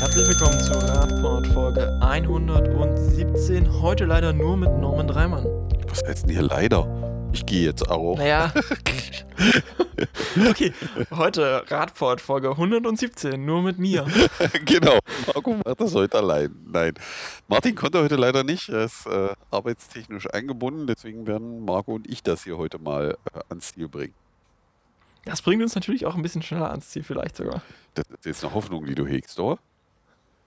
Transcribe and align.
Herzlich 0.00 0.28
willkommen 0.28 0.58
zu 0.58 0.72
Radport 0.72 1.46
Folge 1.48 1.98
117. 2.00 3.82
Heute 3.82 4.06
leider 4.06 4.32
nur 4.32 4.56
mit 4.56 4.70
Norman 4.78 5.06
Dreimann. 5.06 5.44
Was 5.88 6.02
heißt 6.02 6.22
denn 6.22 6.30
hier 6.30 6.40
leider? 6.40 7.28
Ich 7.34 7.44
gehe 7.44 7.66
jetzt 7.66 7.86
auch. 7.86 8.16
Naja. 8.16 8.50
okay, 10.48 10.72
heute 11.10 11.64
Radport 11.70 12.22
Folge 12.22 12.48
117, 12.48 13.44
nur 13.44 13.60
mit 13.60 13.78
mir. 13.78 14.06
genau. 14.64 15.00
Marco 15.26 15.56
macht 15.62 15.78
das 15.78 15.94
heute 15.94 16.16
allein. 16.16 16.56
Nein. 16.64 16.94
Martin 17.46 17.74
konnte 17.74 18.02
heute 18.02 18.16
leider 18.16 18.42
nicht. 18.42 18.70
Er 18.70 18.86
ist 18.86 19.04
äh, 19.04 19.34
arbeitstechnisch 19.50 20.32
eingebunden. 20.32 20.86
Deswegen 20.86 21.26
werden 21.26 21.62
Marco 21.66 21.92
und 21.92 22.08
ich 22.08 22.22
das 22.22 22.44
hier 22.44 22.56
heute 22.56 22.78
mal 22.78 23.18
äh, 23.34 23.40
ans 23.50 23.74
Ziel 23.74 23.86
bringen. 23.86 24.14
Das 25.26 25.42
bringt 25.42 25.62
uns 25.62 25.74
natürlich 25.74 26.06
auch 26.06 26.14
ein 26.14 26.22
bisschen 26.22 26.40
schneller 26.40 26.70
ans 26.70 26.88
Ziel, 26.88 27.02
vielleicht 27.02 27.36
sogar. 27.36 27.60
Das 27.92 28.06
ist 28.24 28.42
eine 28.42 28.54
Hoffnung, 28.54 28.86
die 28.86 28.94
du 28.94 29.06
hegst, 29.06 29.38
oder? 29.38 29.58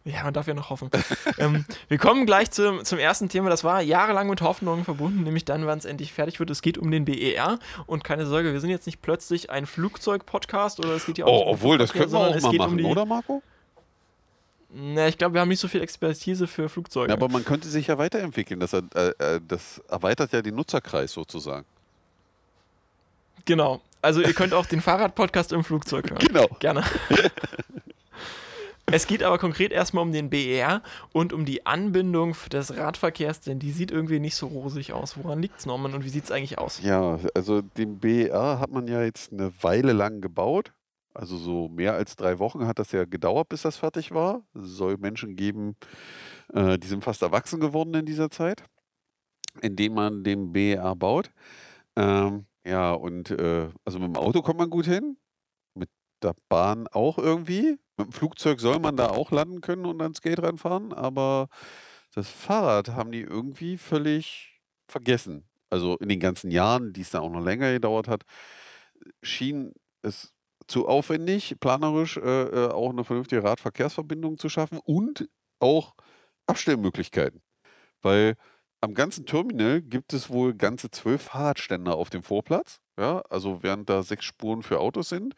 Ja, 0.06 0.24
man 0.24 0.34
darf 0.34 0.48
ja 0.48 0.54
noch 0.54 0.70
hoffen. 0.70 0.90
ähm, 1.38 1.66
wir 1.88 1.98
kommen 1.98 2.26
gleich 2.26 2.52
zum, 2.52 2.84
zum 2.84 3.00
ersten 3.00 3.30
Thema. 3.30 3.50
Das 3.50 3.64
war 3.64 3.82
jahrelang 3.82 4.30
mit 4.30 4.42
Hoffnungen 4.42 4.84
verbunden, 4.84 5.24
nämlich 5.24 5.46
dann, 5.46 5.66
wann 5.66 5.78
es 5.78 5.86
endlich 5.86 6.12
fertig 6.12 6.40
wird. 6.40 6.50
Es 6.50 6.62
geht 6.62 6.78
um 6.78 6.92
den 6.92 7.06
BER. 7.06 7.58
Und 7.86 8.04
keine 8.04 8.26
Sorge, 8.26 8.52
wir 8.52 8.60
sind 8.60 8.70
jetzt 8.70 8.86
nicht 8.86 9.02
plötzlich 9.02 9.50
ein 9.50 9.66
Flugzeug-Podcast 9.66 10.80
oder 10.80 10.90
es 10.90 11.06
geht 11.06 11.18
ja 11.18 11.26
auch. 11.26 11.48
Oh, 11.48 11.52
obwohl, 11.52 11.78
das 11.78 11.94
können 11.94 12.12
wir 12.12 12.20
auch 12.20 12.42
mal 12.42 12.54
machen, 12.54 12.84
um 12.84 12.92
oder 12.92 13.06
Marco? 13.06 13.42
Na, 14.76 15.08
ich 15.08 15.18
glaube, 15.18 15.36
wir 15.36 15.42
haben 15.42 15.50
nicht 15.50 15.60
so 15.60 15.68
viel 15.68 15.82
Expertise 15.82 16.48
für 16.48 16.68
Flugzeuge. 16.68 17.10
Ja, 17.10 17.16
aber 17.16 17.30
man 17.30 17.46
könnte 17.46 17.68
sich 17.68 17.88
ja 17.88 17.98
weiterentwickeln. 17.98 18.60
Das, 18.60 18.74
äh, 18.74 18.82
äh 18.96 19.40
das 19.48 19.80
erweitert 19.88 20.34
ja 20.34 20.42
den 20.42 20.56
Nutzerkreis 20.56 21.12
sozusagen. 21.12 21.66
Genau. 23.46 23.82
Also 24.02 24.22
ihr 24.22 24.34
könnt 24.34 24.54
auch 24.54 24.66
den 24.66 24.82
Fahrrad-Podcast 24.82 25.54
im 25.54 25.64
Flugzeug 25.64 26.10
hören. 26.10 26.20
Genau. 26.28 26.48
Gerne. 26.60 26.84
Es 28.86 29.08
geht 29.08 29.24
aber 29.24 29.38
konkret 29.38 29.72
erstmal 29.72 30.04
um 30.04 30.12
den 30.12 30.30
BER 30.30 30.84
und 31.14 31.34
um 31.34 31.46
die 31.46 31.66
Anbindung 31.66 32.36
des 32.52 32.76
Radverkehrs, 32.78 33.40
denn 33.40 33.58
die 33.58 33.72
sieht 33.72 33.92
irgendwie 33.92 34.20
nicht 34.20 34.36
so 34.36 34.48
rosig 34.48 34.94
aus. 34.94 35.18
Woran 35.18 35.42
liegt 35.42 35.60
es, 35.60 35.66
Norman, 35.66 35.94
und 35.94 36.04
wie 36.04 36.10
sieht 36.10 36.26
es 36.26 36.32
eigentlich 36.32 36.60
aus? 36.60 36.82
Ja, 36.82 37.18
also 37.34 37.62
den 37.62 38.00
BER 38.00 38.60
hat 38.60 38.72
man 38.72 38.88
ja 38.88 39.02
jetzt 39.02 39.32
eine 39.32 39.52
Weile 39.64 39.94
lang 39.94 40.22
gebaut. 40.22 40.74
Also 41.14 41.38
so 41.38 41.70
mehr 41.70 41.94
als 41.94 42.16
drei 42.16 42.40
Wochen 42.40 42.66
hat 42.66 42.80
das 42.80 42.92
ja 42.92 43.06
gedauert, 43.06 43.50
bis 43.50 43.62
das 43.62 43.78
fertig 43.78 44.14
war. 44.14 44.44
Es 44.56 44.70
soll 44.70 44.98
Menschen 44.98 45.36
geben, 45.36 45.76
äh, 46.54 46.78
die 46.78 46.88
sind 46.88 47.04
fast 47.04 47.22
erwachsen 47.22 47.60
geworden 47.60 47.94
in 47.94 48.06
dieser 48.06 48.32
Zeit, 48.32 48.64
indem 49.62 49.94
man 49.94 50.24
den 50.24 50.52
BER 50.52 50.96
baut. 50.96 51.32
Ähm, 51.96 52.48
ja, 52.66 52.94
und 52.94 53.30
äh, 53.32 53.70
also 53.86 54.00
mit 54.00 54.08
dem 54.08 54.18
Auto 54.18 54.42
kommt 54.42 54.58
man 54.58 54.70
gut 54.70 54.86
hin, 54.86 55.18
mit 55.76 55.90
der 56.24 56.34
Bahn 56.50 56.88
auch 56.88 57.18
irgendwie. 57.20 57.78
Mit 57.98 58.08
dem 58.08 58.12
Flugzeug 58.14 58.60
soll 58.60 58.80
man 58.80 58.98
da 58.98 59.08
auch 59.10 59.32
landen 59.32 59.62
können 59.62 59.86
und 59.86 60.02
ans 60.02 60.22
Gate 60.22 60.42
reinfahren, 60.42 60.94
aber 60.94 61.48
das 62.16 62.30
Fahrrad 62.30 62.90
haben 62.90 63.12
die 63.12 63.22
irgendwie 63.22 63.78
völlig 63.78 64.62
vergessen. 64.88 65.48
Also 65.70 65.98
in 65.98 66.10
den 66.10 66.20
ganzen 66.20 66.52
Jahren, 66.52 66.94
die 66.94 67.02
es 67.02 67.12
da 67.12 67.20
auch 67.20 67.32
noch 67.32 67.44
länger 67.44 67.72
gedauert 67.72 68.08
hat, 68.08 68.24
schien 69.22 69.74
es 70.02 70.34
zu 70.68 70.88
aufwendig, 70.88 71.56
planerisch 71.60 72.18
äh, 72.18 72.44
äh 72.44 72.72
auch 72.72 72.92
eine 72.92 73.04
vernünftige 73.04 73.44
Radverkehrsverbindung 73.44 74.38
zu 74.38 74.50
schaffen 74.50 74.80
und 74.84 75.28
auch 75.60 75.94
Abstellmöglichkeiten. 76.48 77.42
Weil 78.02 78.36
am 78.82 78.94
ganzen 78.94 79.26
Terminal 79.26 79.82
gibt 79.82 80.14
es 80.14 80.30
wohl 80.30 80.54
ganze 80.54 80.92
zwölf 80.92 81.24
Fahrradständer 81.24 81.96
auf 81.96 82.10
dem 82.10 82.22
Vorplatz. 82.22 82.82
Ja, 82.98 83.22
also 83.30 83.64
während 83.64 83.90
da 83.90 84.04
sechs 84.04 84.26
Spuren 84.26 84.62
für 84.62 84.80
Autos 84.80 85.10
sind. 85.10 85.34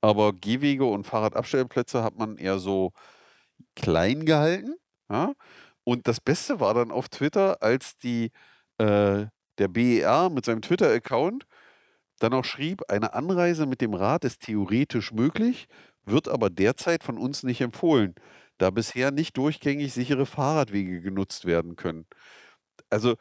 Aber 0.00 0.32
Gehwege 0.32 0.84
und 0.84 1.04
Fahrradabstellplätze 1.04 2.02
hat 2.02 2.16
man 2.18 2.36
eher 2.38 2.58
so 2.58 2.92
klein 3.76 4.26
gehalten. 4.26 4.76
Ja? 5.10 5.34
Und 5.84 6.08
das 6.08 6.20
Beste 6.20 6.60
war 6.60 6.74
dann 6.74 6.90
auf 6.90 7.08
Twitter, 7.08 7.62
als 7.62 7.96
die, 7.98 8.32
äh, 8.78 9.26
der 9.58 9.68
BER 9.68 10.30
mit 10.30 10.44
seinem 10.46 10.62
Twitter-Account 10.62 11.46
dann 12.20 12.34
auch 12.34 12.44
schrieb, 12.44 12.82
eine 12.90 13.14
Anreise 13.14 13.66
mit 13.66 13.80
dem 13.80 13.94
Rad 13.94 14.24
ist 14.24 14.42
theoretisch 14.42 15.12
möglich, 15.12 15.68
wird 16.04 16.28
aber 16.28 16.50
derzeit 16.50 17.04
von 17.04 17.18
uns 17.18 17.42
nicht 17.42 17.60
empfohlen, 17.60 18.14
da 18.58 18.70
bisher 18.70 19.10
nicht 19.10 19.36
durchgängig 19.36 19.92
sichere 19.92 20.26
Fahrradwege 20.26 21.00
genutzt 21.02 21.44
werden 21.46 21.76
können 21.76 22.06
also 22.90 23.16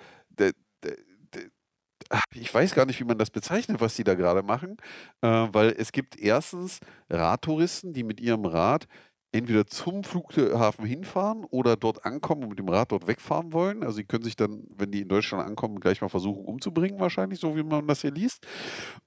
ich 2.34 2.54
weiß 2.54 2.76
gar 2.76 2.86
nicht, 2.86 3.00
wie 3.00 3.06
man 3.06 3.18
das 3.18 3.30
bezeichnet, 3.32 3.82
was 3.82 3.96
die 3.96 4.04
da 4.04 4.16
gerade 4.16 4.44
machen, 4.44 4.78
äh, 5.22 5.28
weil 5.28 5.70
es 5.78 5.92
gibt 5.92 6.20
erstens 6.20 6.80
Radtouristen, 7.10 7.94
die 7.94 8.04
mit 8.04 8.20
ihrem 8.20 8.46
Rad 8.46 8.88
entweder 9.32 9.68
zum 9.68 10.04
Flughafen 10.04 10.86
hinfahren 10.86 11.44
oder 11.46 11.76
dort 11.76 12.06
ankommen 12.06 12.44
und 12.44 12.50
mit 12.50 12.60
dem 12.60 12.70
Rad 12.70 12.92
dort 12.92 13.08
wegfahren 13.08 13.52
wollen. 13.52 13.84
Also 13.84 13.98
sie 13.98 14.06
können 14.06 14.24
sich 14.24 14.38
dann, 14.38 14.64
wenn 14.76 14.92
die 14.92 15.02
in 15.02 15.10
Deutschland 15.10 15.46
ankommen, 15.46 15.80
gleich 15.82 16.02
mal 16.02 16.08
versuchen 16.10 16.46
umzubringen, 16.46 17.00
wahrscheinlich, 17.00 17.40
so 17.40 17.56
wie 17.58 17.64
man 17.64 17.86
das 17.88 18.02
hier 18.02 18.12
liest. 18.12 18.48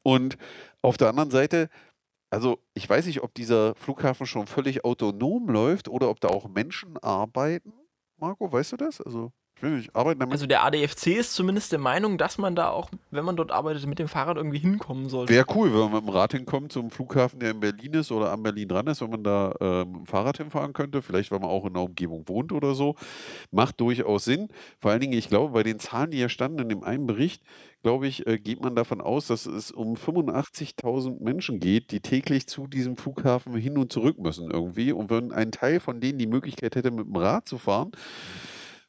Und 0.03 0.37
auf 0.83 0.99
der 0.99 1.09
anderen 1.09 1.31
Seite, 1.31 1.71
also 2.31 2.59
ich 2.75 2.89
weiß 2.89 3.07
nicht, 3.07 3.23
ob 3.23 3.35
dieser 3.35 3.75
Flughafen 3.77 4.27
schon 4.27 4.47
völlig 4.47 4.85
autonom 4.85 5.49
läuft 5.49 5.89
oder 5.89 6.11
ob 6.11 6.21
da 6.21 6.29
auch 6.29 6.49
Menschen 6.49 6.99
arbeiten. 6.99 7.73
Marco, 8.19 8.53
weißt 8.53 8.73
du 8.73 8.77
das? 8.77 9.01
Also 9.01 9.33
ich 9.63 9.95
arbeite 9.95 10.21
damit. 10.21 10.33
Also 10.33 10.47
der 10.47 10.65
ADFC 10.65 11.09
ist 11.09 11.35
zumindest 11.35 11.73
der 11.73 11.79
Meinung, 11.79 12.19
dass 12.19 12.39
man 12.39 12.55
da 12.55 12.71
auch, 12.71 12.91
wenn 13.11 13.25
man 13.25 13.37
dort 13.37 13.51
arbeitet, 13.51 13.87
mit 13.87 13.99
dem 13.99 14.09
Fahrrad 14.09 14.37
irgendwie 14.37 14.59
hinkommen 14.59 15.09
sollte. 15.09 15.33
Wäre 15.33 15.47
cool, 15.55 15.73
wenn 15.73 15.81
man 15.81 15.93
mit 15.93 16.03
dem 16.03 16.09
Rad 16.11 16.33
hinkommt 16.33 16.73
zum 16.73 16.91
Flughafen, 16.91 17.41
der 17.41 17.51
in 17.51 17.61
Berlin 17.61 17.95
ist 17.95 18.13
oder 18.13 18.33
an 18.33 18.43
Berlin 18.43 18.69
dran 18.69 18.87
ist, 18.87 19.01
wenn 19.01 19.11
man 19.11 19.25
da 19.25 19.53
äh, 19.61 19.85
mit 19.85 19.97
dem 19.97 20.07
Fahrrad 20.07 20.39
hinfahren 20.39 20.73
könnte. 20.73 21.03
Vielleicht, 21.03 21.31
weil 21.31 21.41
man 21.41 21.51
auch 21.51 21.65
in 21.67 21.75
der 21.75 21.83
Umgebung 21.83 22.29
wohnt 22.29 22.53
oder 22.53 22.75
so. 22.75 22.95
Macht 23.51 23.81
durchaus 23.81 24.25
Sinn. 24.25 24.49
Vor 24.79 24.91
allen 24.91 25.01
Dingen, 25.01 25.15
ich 25.15 25.29
glaube, 25.29 25.53
bei 25.53 25.63
den 25.63 25.79
Zahlen, 25.79 26.11
die 26.11 26.19
hier 26.19 26.29
standen 26.29 26.61
in 26.61 26.69
dem 26.69 26.85
einen 26.85 27.07
Bericht, 27.07 27.43
glaube 27.83 28.07
ich, 28.07 28.27
äh, 28.27 28.39
geht 28.39 28.61
man 28.61 28.75
davon 28.75 29.01
aus, 29.01 29.27
dass 29.29 29.47
es 29.47 29.71
um 29.71 29.95
85.000 29.95 31.23
Menschen 31.23 31.61
geht, 31.61 31.91
die 31.91 32.01
täglich 32.01 32.47
zu 32.47 32.67
diesem 32.67 32.97
Flughafen 32.97 33.55
hin 33.57 33.79
und 33.79 33.93
zurück 33.93 34.19
müssen 34.19 34.51
irgendwie. 34.51 34.93
Und 34.93 35.11
wenn 35.11 35.33
ein 35.33 35.53
Teil 35.53 35.81
von 35.81 36.01
denen 36.01 36.19
die 36.19 36.27
Möglichkeit 36.27 36.77
hätte, 36.77 36.91
mit 36.91 37.07
dem 37.07 37.17
Rad 37.17 37.49
zu 37.49 37.59
fahren, 37.59 37.93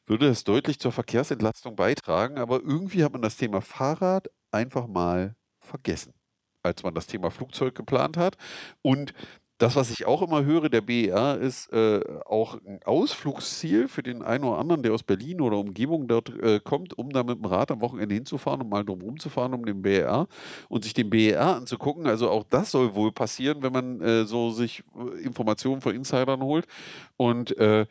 würde 0.10 0.28
es 0.28 0.44
deutlich 0.44 0.80
zur 0.80 0.92
Verkehrsentlastung 0.92 1.76
beitragen, 1.76 2.38
aber 2.38 2.62
irgendwie 2.62 3.04
hat 3.04 3.14
man 3.14 3.22
das 3.22 3.38
Thema 3.38 3.62
Fahrrad 3.62 4.28
einfach 4.52 4.88
mal 4.88 5.36
vergessen, 5.60 6.14
als 6.64 6.84
man 6.84 6.96
das 6.96 7.08
Thema 7.08 7.30
Flugzeug 7.30 7.76
geplant 7.76 8.18
hat. 8.18 8.36
Und 8.82 9.14
das, 9.60 9.76
was 9.76 9.92
ich 9.92 10.06
auch 10.06 10.22
immer 10.22 10.46
höre, 10.46 10.70
der 10.70 10.80
BER 10.80 11.38
ist 11.38 11.72
äh, 11.74 12.00
auch 12.26 12.58
ein 12.66 12.80
Ausflugsziel 12.86 13.90
für 13.90 14.02
den 14.02 14.22
einen 14.22 14.46
oder 14.46 14.58
anderen, 14.58 14.84
der 14.84 14.94
aus 14.94 15.04
Berlin 15.04 15.42
oder 15.42 15.58
Umgebung 15.58 16.08
dort 16.08 16.30
äh, 16.42 16.62
kommt, 16.64 16.98
um 16.98 17.10
da 17.10 17.24
mit 17.24 17.38
dem 17.38 17.46
Rad 17.46 17.70
am 17.70 17.82
Wochenende 17.82 18.16
hinzufahren 18.16 18.62
und 18.62 18.70
mal 18.70 18.86
drum 18.86 19.02
rumzufahren 19.02 19.54
um 19.54 19.66
den 19.66 19.82
BER 19.82 20.28
und 20.70 20.86
sich 20.86 20.94
den 20.94 21.10
BER 21.10 21.58
anzugucken. 21.58 22.08
Also 22.08 22.30
auch 22.30 22.46
das 22.50 22.72
soll 22.72 22.96
wohl 22.96 23.12
passieren, 23.12 23.62
wenn 23.62 23.74
man 23.74 24.02
äh, 24.02 24.24
so 24.26 24.50
sich 24.52 24.82
äh, 24.98 25.24
Informationen 25.24 25.82
von 25.82 25.94
Insidern 25.94 26.42
holt. 26.42 26.66
Und 27.18 27.56
äh, 27.58 27.86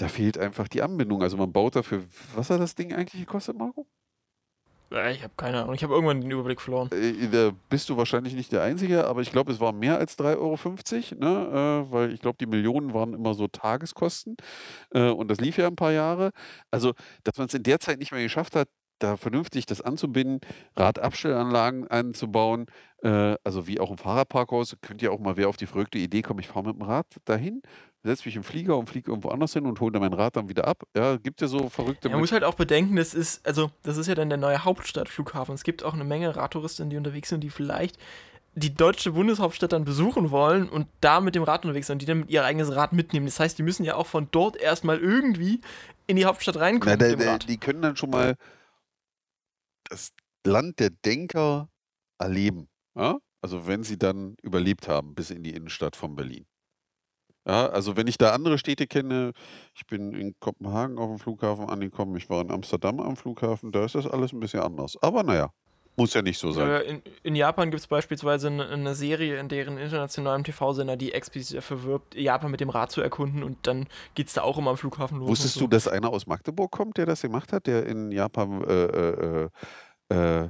da 0.00 0.08
fehlt 0.08 0.38
einfach 0.38 0.68
die 0.68 0.82
Anbindung. 0.82 1.22
Also 1.22 1.36
man 1.36 1.52
baut 1.52 1.76
dafür, 1.76 2.02
was 2.34 2.50
hat 2.50 2.60
das 2.60 2.74
Ding 2.74 2.94
eigentlich 2.94 3.20
gekostet, 3.20 3.56
Marco? 3.56 3.86
Ich 4.90 5.22
habe 5.22 5.32
keine 5.36 5.62
Ahnung. 5.62 5.74
Ich 5.74 5.84
habe 5.84 5.94
irgendwann 5.94 6.20
den 6.20 6.30
Überblick 6.32 6.60
verloren. 6.60 6.90
Äh, 6.90 7.28
da 7.28 7.52
bist 7.68 7.88
du 7.88 7.96
wahrscheinlich 7.96 8.34
nicht 8.34 8.50
der 8.50 8.62
Einzige, 8.62 9.06
aber 9.06 9.20
ich 9.20 9.30
glaube, 9.30 9.52
es 9.52 9.60
war 9.60 9.72
mehr 9.72 9.98
als 9.98 10.18
3,50 10.18 11.20
Euro, 11.20 11.24
ne? 11.24 11.86
Äh, 11.86 11.92
weil 11.92 12.12
ich 12.12 12.20
glaube, 12.20 12.38
die 12.40 12.46
Millionen 12.46 12.92
waren 12.92 13.14
immer 13.14 13.34
so 13.34 13.46
Tageskosten. 13.46 14.36
Äh, 14.92 15.10
und 15.10 15.28
das 15.28 15.38
lief 15.38 15.58
ja 15.58 15.68
ein 15.68 15.76
paar 15.76 15.92
Jahre. 15.92 16.32
Also, 16.72 16.94
dass 17.22 17.38
man 17.38 17.46
es 17.46 17.54
in 17.54 17.62
der 17.62 17.78
Zeit 17.78 18.00
nicht 18.00 18.10
mehr 18.10 18.22
geschafft 18.22 18.56
hat, 18.56 18.68
da 19.02 19.16
vernünftig 19.16 19.66
das 19.66 19.80
anzubinden, 19.80 20.40
Radabstellanlagen 20.76 21.88
einzubauen, 21.88 22.66
äh, 23.02 23.36
also 23.44 23.66
wie 23.66 23.80
auch 23.80 23.90
im 23.90 23.98
Fahrradparkhaus, 23.98 24.76
könnte 24.80 25.06
ja 25.06 25.10
auch 25.10 25.18
mal 25.18 25.36
wer 25.36 25.48
auf 25.48 25.56
die 25.56 25.66
verrückte 25.66 25.98
Idee 25.98 26.22
kommen, 26.22 26.40
ich 26.40 26.48
fahre 26.48 26.66
mit 26.66 26.76
dem 26.76 26.82
Rad 26.82 27.06
dahin, 27.24 27.62
setze 28.02 28.26
mich 28.26 28.36
im 28.36 28.44
Flieger 28.44 28.76
und 28.76 28.88
fliege 28.88 29.10
irgendwo 29.10 29.28
anders 29.28 29.52
hin 29.52 29.66
und 29.66 29.80
hole 29.80 29.92
dann 29.92 30.02
mein 30.02 30.12
Rad 30.12 30.36
dann 30.36 30.48
wieder 30.48 30.66
ab. 30.66 30.84
Ja, 30.96 31.16
gibt 31.16 31.40
ja 31.40 31.48
so 31.48 31.68
verrückte. 31.68 32.08
Man 32.08 32.20
muss 32.20 32.32
halt 32.32 32.44
auch 32.44 32.54
bedenken, 32.54 32.96
das 32.96 33.14
ist, 33.14 33.46
also, 33.46 33.70
das 33.82 33.96
ist 33.96 34.06
ja 34.06 34.14
dann 34.14 34.28
der 34.28 34.38
neue 34.38 34.64
Hauptstadtflughafen. 34.64 35.54
Es 35.54 35.64
gibt 35.64 35.82
auch 35.82 35.94
eine 35.94 36.04
Menge 36.04 36.34
Radtouristen, 36.36 36.90
die 36.90 36.96
unterwegs 36.96 37.28
sind, 37.28 37.42
die 37.42 37.50
vielleicht 37.50 37.98
die 38.54 38.74
deutsche 38.74 39.12
Bundeshauptstadt 39.12 39.72
dann 39.72 39.84
besuchen 39.84 40.30
wollen 40.30 40.68
und 40.68 40.88
da 41.00 41.20
mit 41.20 41.34
dem 41.34 41.44
Rad 41.44 41.64
unterwegs 41.64 41.86
sind 41.86 42.02
die 42.02 42.06
dann 42.06 42.26
ihr 42.26 42.44
eigenes 42.44 42.74
Rad 42.74 42.92
mitnehmen. 42.92 43.26
Das 43.26 43.38
heißt, 43.38 43.58
die 43.58 43.62
müssen 43.62 43.84
ja 43.84 43.94
auch 43.94 44.06
von 44.06 44.28
dort 44.32 44.56
erstmal 44.56 44.98
irgendwie 44.98 45.60
in 46.06 46.16
die 46.16 46.24
Hauptstadt 46.24 46.56
reinkommen. 46.56 46.98
Na, 46.98 47.14
da, 47.16 47.38
die 47.38 47.58
können 47.58 47.80
dann 47.80 47.96
schon 47.96 48.10
mal 48.10 48.34
das 49.90 50.10
Land 50.46 50.80
der 50.80 50.90
Denker 50.90 51.68
erleben. 52.18 52.68
Ja? 52.96 53.18
Also 53.42 53.66
wenn 53.66 53.82
sie 53.84 53.98
dann 53.98 54.36
überlebt 54.42 54.88
haben 54.88 55.14
bis 55.14 55.30
in 55.30 55.42
die 55.42 55.54
Innenstadt 55.54 55.96
von 55.96 56.16
Berlin. 56.16 56.46
Ja, 57.46 57.68
also 57.68 57.96
wenn 57.96 58.06
ich 58.06 58.18
da 58.18 58.32
andere 58.32 58.58
Städte 58.58 58.86
kenne, 58.86 59.32
ich 59.74 59.86
bin 59.86 60.12
in 60.12 60.34
Kopenhagen 60.40 60.98
auf 60.98 61.08
dem 61.08 61.18
Flughafen 61.18 61.66
angekommen, 61.70 62.16
ich 62.16 62.28
war 62.28 62.42
in 62.42 62.50
Amsterdam 62.50 63.00
am 63.00 63.16
Flughafen, 63.16 63.72
da 63.72 63.84
ist 63.84 63.94
das 63.94 64.06
alles 64.06 64.32
ein 64.32 64.40
bisschen 64.40 64.60
anders. 64.60 64.96
Aber 65.02 65.22
naja. 65.22 65.50
Muss 65.96 66.14
ja 66.14 66.22
nicht 66.22 66.38
so 66.38 66.52
sein. 66.52 66.82
In, 66.82 67.02
in 67.22 67.36
Japan 67.36 67.70
gibt 67.70 67.80
es 67.80 67.86
beispielsweise 67.86 68.48
eine, 68.48 68.94
Serie, 68.94 69.38
in 69.38 69.48
deren 69.48 69.76
internationalem 69.76 70.44
TV-Sender 70.44 70.96
die 70.96 71.12
explizit 71.12 71.58
dafür 71.58 71.82
wirbt, 71.82 72.14
Japan 72.14 72.50
mit 72.50 72.60
dem 72.60 72.70
Rad 72.70 72.90
zu 72.90 73.00
erkunden 73.00 73.42
und 73.42 73.66
dann 73.66 73.86
geht 74.14 74.28
es 74.28 74.34
da 74.34 74.42
auch 74.42 74.56
immer 74.56 74.70
am 74.70 74.76
Flughafen 74.76 75.18
los. 75.18 75.28
Wusstest 75.28 75.54
so. 75.54 75.60
du, 75.60 75.66
dass 75.66 75.88
einer 75.88 76.10
aus 76.10 76.26
Magdeburg 76.26 76.70
kommt, 76.70 76.96
der 76.96 77.06
das 77.06 77.22
gemacht 77.22 77.52
hat, 77.52 77.66
der 77.66 77.86
in 77.86 78.12
Japan 78.12 78.64
äh, 78.64 78.84
äh, 78.84 79.48
äh, 80.10 80.44
äh, 80.44 80.48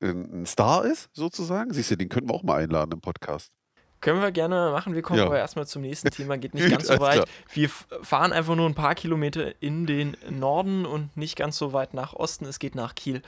ein 0.00 0.46
Star 0.46 0.84
ist, 0.84 1.10
sozusagen? 1.12 1.72
Siehst 1.72 1.90
du, 1.90 1.96
den 1.96 2.08
könnten 2.08 2.30
wir 2.30 2.34
auch 2.34 2.44
mal 2.44 2.62
einladen 2.62 2.92
im 2.92 3.00
Podcast. 3.00 3.52
Können 4.00 4.22
wir 4.22 4.30
gerne 4.30 4.70
machen. 4.72 4.94
Wir 4.94 5.02
kommen 5.02 5.18
Ja. 5.18 5.26
aber 5.26 5.38
erstmal 5.38 5.66
zum 5.66 5.82
nächsten 5.82 6.10
Thema. 6.10 6.38
Geht 6.38 6.54
nicht 6.54 6.70
ganz 6.70 6.86
so 6.86 7.00
weit. 7.00 7.24
Wir 7.52 7.68
fahren 7.68 8.32
einfach 8.32 8.54
nur 8.54 8.68
ein 8.68 8.74
paar 8.74 8.94
Kilometer 8.94 9.60
in 9.60 9.86
den 9.86 10.16
Norden 10.30 10.86
und 10.86 11.16
nicht 11.16 11.36
ganz 11.36 11.58
so 11.58 11.72
weit 11.72 11.94
nach 11.94 12.14
Osten. 12.14 12.44
Es 12.44 12.58
geht 12.58 12.74
nach 12.74 12.94
Kiel. 12.94 13.22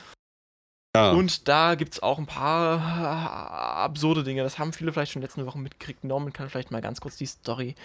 Ja. 0.94 1.12
Und 1.12 1.46
da 1.46 1.76
gibt 1.76 1.94
es 1.94 2.02
auch 2.02 2.19
ein 2.19 2.26
paar 2.26 2.78
äh, 2.78 3.84
absurde 3.84 4.25
Dinge. 4.25 4.42
Das 4.42 4.58
haben 4.58 4.72
viele 4.72 4.92
vielleicht 4.92 5.12
schon 5.12 5.22
letzte 5.22 5.46
Woche 5.46 5.58
mitgekriegt. 5.58 6.02
Norman 6.02 6.32
kann 6.32 6.48
vielleicht 6.48 6.72
mal 6.72 6.81
ganz 6.81 7.00
kurz 7.00 7.16
die 7.16 7.26
Story 7.26 7.76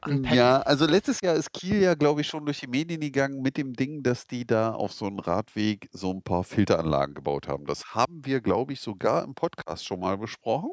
anpacken. 0.00 0.36
Ja, 0.36 0.60
also 0.62 0.86
letztes 0.86 1.20
Jahr 1.20 1.34
ist 1.34 1.52
Kiel 1.52 1.82
ja, 1.82 1.94
glaube 1.94 2.22
ich, 2.22 2.26
schon 2.26 2.46
durch 2.46 2.60
die 2.60 2.66
Medien 2.66 3.00
gegangen 3.00 3.42
mit 3.42 3.56
dem 3.56 3.74
Ding, 3.74 4.02
dass 4.02 4.26
die 4.26 4.46
da 4.46 4.72
auf 4.72 4.92
so 4.92 5.06
einem 5.06 5.18
Radweg 5.18 5.88
so 5.92 6.10
ein 6.10 6.22
paar 6.22 6.44
Filteranlagen 6.44 7.14
gebaut 7.14 7.48
haben. 7.48 7.66
Das 7.66 7.94
haben 7.94 8.24
wir, 8.24 8.40
glaube 8.40 8.72
ich, 8.72 8.80
sogar 8.80 9.24
im 9.24 9.34
Podcast 9.34 9.84
schon 9.84 10.00
mal 10.00 10.16
besprochen. 10.16 10.70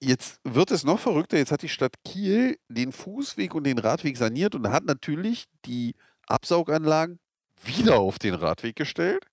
Jetzt 0.00 0.40
wird 0.44 0.70
es 0.70 0.84
noch 0.84 0.98
verrückter. 0.98 1.38
Jetzt 1.38 1.52
hat 1.52 1.62
die 1.62 1.68
Stadt 1.68 1.94
Kiel 2.04 2.58
den 2.68 2.92
Fußweg 2.92 3.54
und 3.54 3.64
den 3.64 3.78
Radweg 3.78 4.16
saniert 4.16 4.54
und 4.54 4.68
hat 4.68 4.84
natürlich 4.84 5.44
die 5.64 5.94
Absauganlagen 6.26 7.20
wieder 7.62 8.00
auf 8.00 8.18
den 8.18 8.34
Radweg 8.34 8.74
gestellt. 8.74 9.24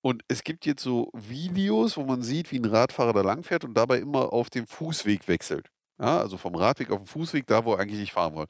Und 0.00 0.22
es 0.28 0.44
gibt 0.44 0.64
jetzt 0.66 0.82
so 0.82 1.10
Videos, 1.12 1.96
wo 1.96 2.04
man 2.04 2.22
sieht, 2.22 2.52
wie 2.52 2.58
ein 2.58 2.64
Radfahrer 2.64 3.12
da 3.12 3.22
langfährt 3.22 3.64
und 3.64 3.74
dabei 3.74 3.98
immer 3.98 4.32
auf 4.32 4.50
den 4.50 4.66
Fußweg 4.66 5.26
wechselt. 5.28 5.70
Ja, 6.00 6.18
also 6.18 6.36
vom 6.36 6.54
Radweg 6.54 6.90
auf 6.90 7.00
den 7.00 7.06
Fußweg, 7.06 7.46
da 7.46 7.64
wo 7.64 7.74
er 7.74 7.80
eigentlich 7.80 8.00
nicht 8.00 8.12
fahren 8.12 8.36
will. 8.36 8.46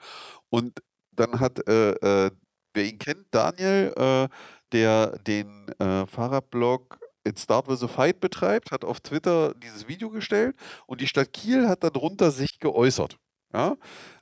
Und 0.50 0.82
dann 1.12 1.40
hat, 1.40 1.66
äh, 1.66 2.26
äh, 2.26 2.30
wer 2.74 2.84
ihn 2.84 2.98
kennt, 2.98 3.26
Daniel, 3.30 3.92
äh, 3.96 4.28
der 4.72 5.18
den 5.20 5.68
äh, 5.78 6.06
Fahrradblog 6.06 6.98
It 7.26 7.38
Start 7.38 7.68
With 7.68 7.82
a 7.82 7.88
Fight 7.88 8.20
betreibt, 8.20 8.70
hat 8.70 8.84
auf 8.84 9.00
Twitter 9.00 9.54
dieses 9.54 9.88
Video 9.88 10.10
gestellt 10.10 10.56
und 10.86 11.00
die 11.00 11.06
Stadt 11.06 11.32
Kiel 11.32 11.68
hat 11.68 11.82
darunter 11.82 12.30
sich 12.30 12.58
geäußert. 12.58 13.18
Ja? 13.52 13.76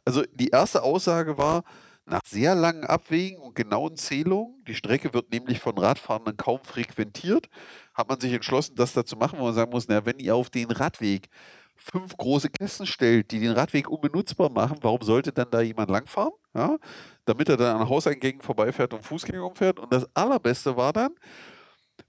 Also 0.04 0.22
die 0.32 0.48
erste 0.48 0.82
Aussage 0.82 1.38
war, 1.38 1.64
nach 2.06 2.20
sehr 2.24 2.54
langen 2.54 2.84
Abwägen 2.84 3.40
und 3.40 3.54
genauen 3.54 3.96
Zählungen, 3.96 4.64
die 4.66 4.74
Strecke 4.74 5.12
wird 5.12 5.32
nämlich 5.32 5.58
von 5.58 5.76
Radfahrenden 5.76 6.36
kaum 6.36 6.62
frequentiert, 6.62 7.48
hat 7.94 8.08
man 8.08 8.20
sich 8.20 8.32
entschlossen, 8.32 8.76
das 8.76 8.92
da 8.92 9.04
zu 9.04 9.16
machen, 9.16 9.38
wo 9.38 9.44
man 9.44 9.54
sagen 9.54 9.70
muss, 9.70 9.88
na, 9.88 10.06
wenn 10.06 10.18
ihr 10.18 10.34
auf 10.34 10.50
den 10.50 10.70
Radweg 10.70 11.28
fünf 11.76 12.16
große 12.16 12.48
Kästen 12.50 12.86
stellt, 12.86 13.30
die 13.30 13.40
den 13.40 13.52
Radweg 13.52 13.88
unbenutzbar 13.88 14.50
machen, 14.50 14.78
warum 14.82 15.02
sollte 15.02 15.32
dann 15.32 15.50
da 15.50 15.60
jemand 15.60 15.90
langfahren? 15.90 16.32
Ja? 16.54 16.76
Damit 17.24 17.48
er 17.48 17.56
dann 17.56 17.80
an 17.80 17.88
Hauseingängen 17.88 18.40
vorbeifährt 18.40 18.94
und 18.94 19.04
Fußgänger 19.04 19.44
umfährt. 19.44 19.78
Und 19.78 19.92
das 19.92 20.06
Allerbeste 20.14 20.76
war 20.76 20.92
dann, 20.92 21.14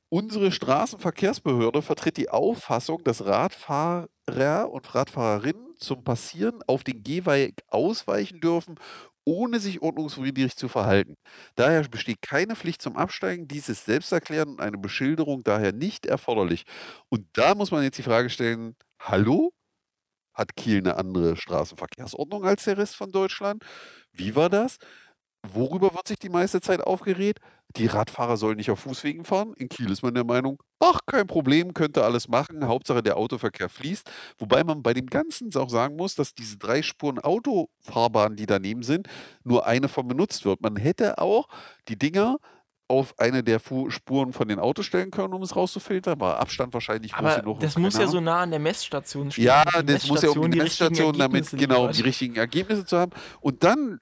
unsere 0.09 0.51
Straßenverkehrsbehörde 0.51 1.81
vertritt 1.81 2.17
die 2.17 2.29
Auffassung, 2.29 3.03
dass 3.03 3.25
Radfahrer 3.25 4.71
und 4.71 4.95
Radfahrerinnen 4.95 5.75
zum 5.77 6.03
Passieren 6.03 6.61
auf 6.67 6.83
den 6.83 7.03
Gehweg 7.03 7.63
ausweichen 7.69 8.39
dürfen, 8.39 8.75
ohne 9.27 9.59
sich 9.59 9.81
ordnungswidrig 9.81 10.55
zu 10.57 10.69
verhalten. 10.69 11.15
Daher 11.55 11.83
besteht 11.89 12.21
keine 12.21 12.55
Pflicht 12.55 12.81
zum 12.81 12.97
Absteigen, 12.97 13.47
dies 13.47 13.69
ist 13.69 13.85
selbsterklärend 13.85 14.53
und 14.53 14.61
eine 14.61 14.77
Beschilderung 14.77 15.43
daher 15.43 15.73
nicht 15.73 16.05
erforderlich. 16.05 16.63
Und 17.09 17.27
da 17.33 17.55
muss 17.55 17.71
man 17.71 17.83
jetzt 17.83 17.97
die 17.97 18.03
Frage 18.03 18.29
stellen, 18.29 18.75
hallo? 19.01 19.51
Hat 20.33 20.55
Kiel 20.55 20.77
eine 20.79 20.97
andere 20.97 21.35
Straßenverkehrsordnung 21.35 22.45
als 22.45 22.65
der 22.65 22.77
Rest 22.77 22.95
von 22.95 23.11
Deutschland? 23.11 23.63
Wie 24.13 24.35
war 24.35 24.49
das? 24.49 24.77
Worüber 25.53 25.93
wird 25.93 26.07
sich 26.07 26.19
die 26.19 26.29
meiste 26.29 26.61
Zeit 26.61 26.81
aufgeregt? 26.81 27.39
Die 27.75 27.87
Radfahrer 27.87 28.37
sollen 28.37 28.57
nicht 28.57 28.71
auf 28.71 28.79
Fußwegen 28.79 29.25
fahren. 29.25 29.53
In 29.57 29.67
Kiel 29.67 29.91
ist 29.91 30.01
man 30.01 30.13
der 30.13 30.23
Meinung, 30.23 30.61
ach, 30.79 30.99
kein 31.05 31.27
Problem, 31.27 31.73
könnte 31.73 32.03
alles 32.03 32.27
machen. 32.27 32.65
Hauptsache 32.65 33.03
der 33.03 33.17
Autoverkehr 33.17 33.67
fließt. 33.69 34.09
Wobei 34.37 34.63
man 34.63 34.81
bei 34.81 34.93
dem 34.93 35.07
Ganzen 35.07 35.53
auch 35.55 35.69
sagen 35.69 35.95
muss, 35.97 36.15
dass 36.15 36.33
diese 36.33 36.57
drei 36.57 36.81
Spuren 36.81 37.19
Autofahrbahnen, 37.19 38.37
die 38.37 38.45
daneben 38.45 38.83
sind, 38.83 39.07
nur 39.43 39.67
eine 39.67 39.89
von 39.89 40.07
benutzt 40.07 40.45
wird. 40.45 40.61
Man 40.61 40.77
hätte 40.77 41.17
auch 41.17 41.49
die 41.89 41.97
Dinger 41.97 42.37
auf 42.87 43.19
eine 43.19 43.43
der 43.43 43.59
Fu 43.59 43.89
Spuren 43.89 44.31
von 44.31 44.47
den 44.47 44.59
Autos 44.59 44.85
stellen 44.85 45.11
können, 45.11 45.33
um 45.33 45.41
es 45.41 45.55
rauszufiltern. 45.55 46.19
War 46.21 46.39
Abstand 46.39 46.73
wahrscheinlich 46.73 47.11
groß 47.11 47.19
Aber 47.19 47.41
genug. 47.41 47.59
das 47.59 47.77
muss 47.77 47.95
ja 47.95 48.01
Ahnung. 48.01 48.11
so 48.11 48.21
nah 48.21 48.39
an 48.41 48.51
der 48.51 48.59
Messstation 48.59 49.29
stehen. 49.29 49.43
Ja, 49.43 49.65
die 49.81 49.85
das 49.87 50.07
muss 50.07 50.21
ja 50.21 50.29
um 50.29 50.49
die 50.49 50.59
richtigen 50.59 50.93
Messstation, 50.93 51.17
damit 51.17 51.49
genau 51.51 51.89
die 51.89 52.01
richtigen 52.01 52.35
Ergebnisse 52.37 52.85
zu 52.85 52.97
haben. 52.97 53.11
Und 53.41 53.63
dann 53.63 53.99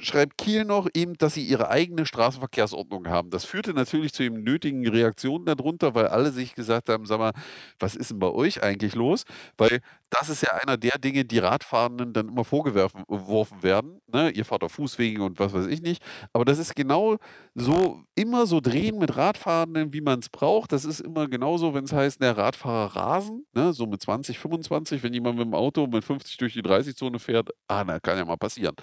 schreibt 0.00 0.38
Kiel 0.38 0.64
noch 0.64 0.88
eben, 0.94 1.14
dass 1.14 1.34
sie 1.34 1.44
ihre 1.44 1.68
eigene 1.70 2.06
Straßenverkehrsordnung 2.06 3.08
haben. 3.08 3.30
Das 3.30 3.44
führte 3.44 3.74
natürlich 3.74 4.12
zu 4.12 4.22
den 4.22 4.42
nötigen 4.42 4.86
Reaktionen 4.88 5.44
darunter, 5.46 5.94
weil 5.94 6.06
alle 6.08 6.30
sich 6.30 6.54
gesagt 6.54 6.88
haben, 6.88 7.06
sag 7.06 7.18
mal, 7.18 7.32
was 7.78 7.96
ist 7.96 8.10
denn 8.10 8.18
bei 8.18 8.28
euch 8.30 8.62
eigentlich 8.62 8.94
los? 8.94 9.24
Weil 9.56 9.80
das 10.10 10.30
ist 10.30 10.42
ja 10.42 10.50
einer 10.52 10.76
der 10.76 10.98
Dinge, 10.98 11.24
die 11.24 11.38
Radfahrenden 11.38 12.12
dann 12.12 12.28
immer 12.28 12.44
vorgeworfen 12.44 13.04
geworfen 13.08 13.62
werden. 13.62 14.00
Ne? 14.06 14.30
Ihr 14.30 14.44
fahrt 14.44 14.62
auf 14.62 14.72
Fußwegen 14.72 15.22
und 15.22 15.38
was 15.38 15.52
weiß 15.52 15.66
ich 15.66 15.82
nicht. 15.82 16.02
Aber 16.32 16.44
das 16.44 16.58
ist 16.58 16.74
genau 16.74 17.18
so, 17.54 18.02
immer 18.14 18.46
so 18.46 18.60
drehen 18.60 18.98
mit 18.98 19.16
Radfahrenden, 19.16 19.92
wie 19.92 20.00
man 20.00 20.20
es 20.20 20.28
braucht. 20.28 20.72
Das 20.72 20.84
ist 20.84 21.00
immer 21.00 21.28
genauso, 21.28 21.74
wenn 21.74 21.84
es 21.84 21.92
heißt, 21.92 22.22
der 22.22 22.36
Radfahrer 22.36 22.96
rasen, 22.96 23.46
ne? 23.54 23.72
so 23.72 23.86
mit 23.86 24.00
20, 24.02 24.38
25, 24.38 25.02
wenn 25.02 25.12
jemand 25.12 25.38
mit 25.38 25.46
dem 25.46 25.54
Auto 25.54 25.86
mit 25.86 26.04
50 26.04 26.36
durch 26.38 26.54
die 26.54 26.62
30-Zone 26.62 27.18
fährt, 27.18 27.50
ah, 27.68 27.84
na, 27.84 28.00
kann 28.00 28.16
ja 28.18 28.24
mal 28.24 28.36
passieren. 28.36 28.74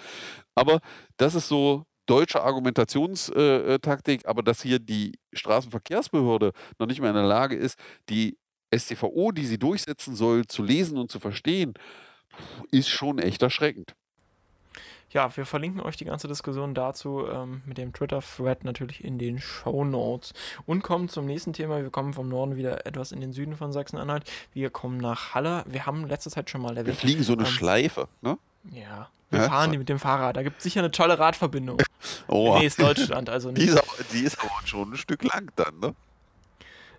Aber 0.54 0.80
das 1.16 1.34
ist 1.34 1.48
so 1.48 1.84
deutsche 2.06 2.42
Argumentationstaktik, 2.42 4.20
äh, 4.20 4.24
äh, 4.24 4.28
aber 4.28 4.42
dass 4.42 4.62
hier 4.62 4.78
die 4.78 5.18
Straßenverkehrsbehörde 5.32 6.52
noch 6.78 6.86
nicht 6.86 7.00
mehr 7.00 7.10
in 7.10 7.16
der 7.16 7.24
Lage 7.24 7.56
ist, 7.56 7.78
die 8.08 8.38
StVO, 8.74 9.32
die 9.32 9.46
sie 9.46 9.58
durchsetzen 9.58 10.14
soll, 10.16 10.46
zu 10.46 10.62
lesen 10.62 10.98
und 10.98 11.10
zu 11.10 11.20
verstehen, 11.20 11.74
ist 12.70 12.88
schon 12.88 13.18
echt 13.18 13.42
erschreckend. 13.42 13.94
Ja, 15.10 15.34
wir 15.36 15.46
verlinken 15.46 15.80
euch 15.80 15.96
die 15.96 16.04
ganze 16.04 16.26
Diskussion 16.28 16.74
dazu 16.74 17.26
ähm, 17.32 17.62
mit 17.64 17.78
dem 17.78 17.92
Twitter-Thread 17.92 18.64
natürlich 18.64 19.02
in 19.04 19.18
den 19.18 19.38
Show 19.38 19.84
Notes. 19.84 20.34
Und 20.66 20.82
kommen 20.82 21.08
zum 21.08 21.26
nächsten 21.26 21.52
Thema. 21.52 21.80
Wir 21.80 21.90
kommen 21.90 22.12
vom 22.12 22.28
Norden 22.28 22.56
wieder 22.56 22.84
etwas 22.86 23.12
in 23.12 23.20
den 23.20 23.32
Süden 23.32 23.56
von 23.56 23.72
Sachsen-Anhalt. 23.72 24.28
Wir 24.52 24.68
kommen 24.68 24.98
nach 24.98 25.32
Halle. 25.32 25.64
Wir 25.68 25.86
haben 25.86 26.06
letzte 26.08 26.28
Zeit 26.30 26.50
schon 26.50 26.60
mal 26.60 26.72
Wir 26.74 26.78
erwähnt. 26.78 26.98
fliegen 26.98 27.22
so 27.22 27.32
eine 27.34 27.42
ähm, 27.44 27.48
Schleife, 27.48 28.08
ne? 28.20 28.36
Ja, 28.72 29.08
wir 29.30 29.40
Ja, 29.40 29.48
fahren 29.48 29.70
die 29.72 29.78
mit 29.78 29.88
dem 29.88 30.00
Fahrrad. 30.00 30.36
Da 30.36 30.42
gibt 30.42 30.58
es 30.58 30.64
sicher 30.64 30.80
eine 30.80 30.90
tolle 30.90 31.18
Radverbindung. 31.18 31.78
Oh, 32.28 32.58
Nee, 32.58 32.66
ist 32.66 32.80
Deutschland, 32.80 33.28
also 33.30 33.50
die, 33.52 33.62
nicht. 33.62 33.70
ist 33.70 33.78
aber, 33.78 34.04
die 34.12 34.20
ist 34.20 34.38
aber 34.40 34.50
schon 34.66 34.92
ein 34.92 34.96
Stück 34.96 35.22
lang 35.24 35.50
dann, 35.56 35.78
ne? 35.78 35.94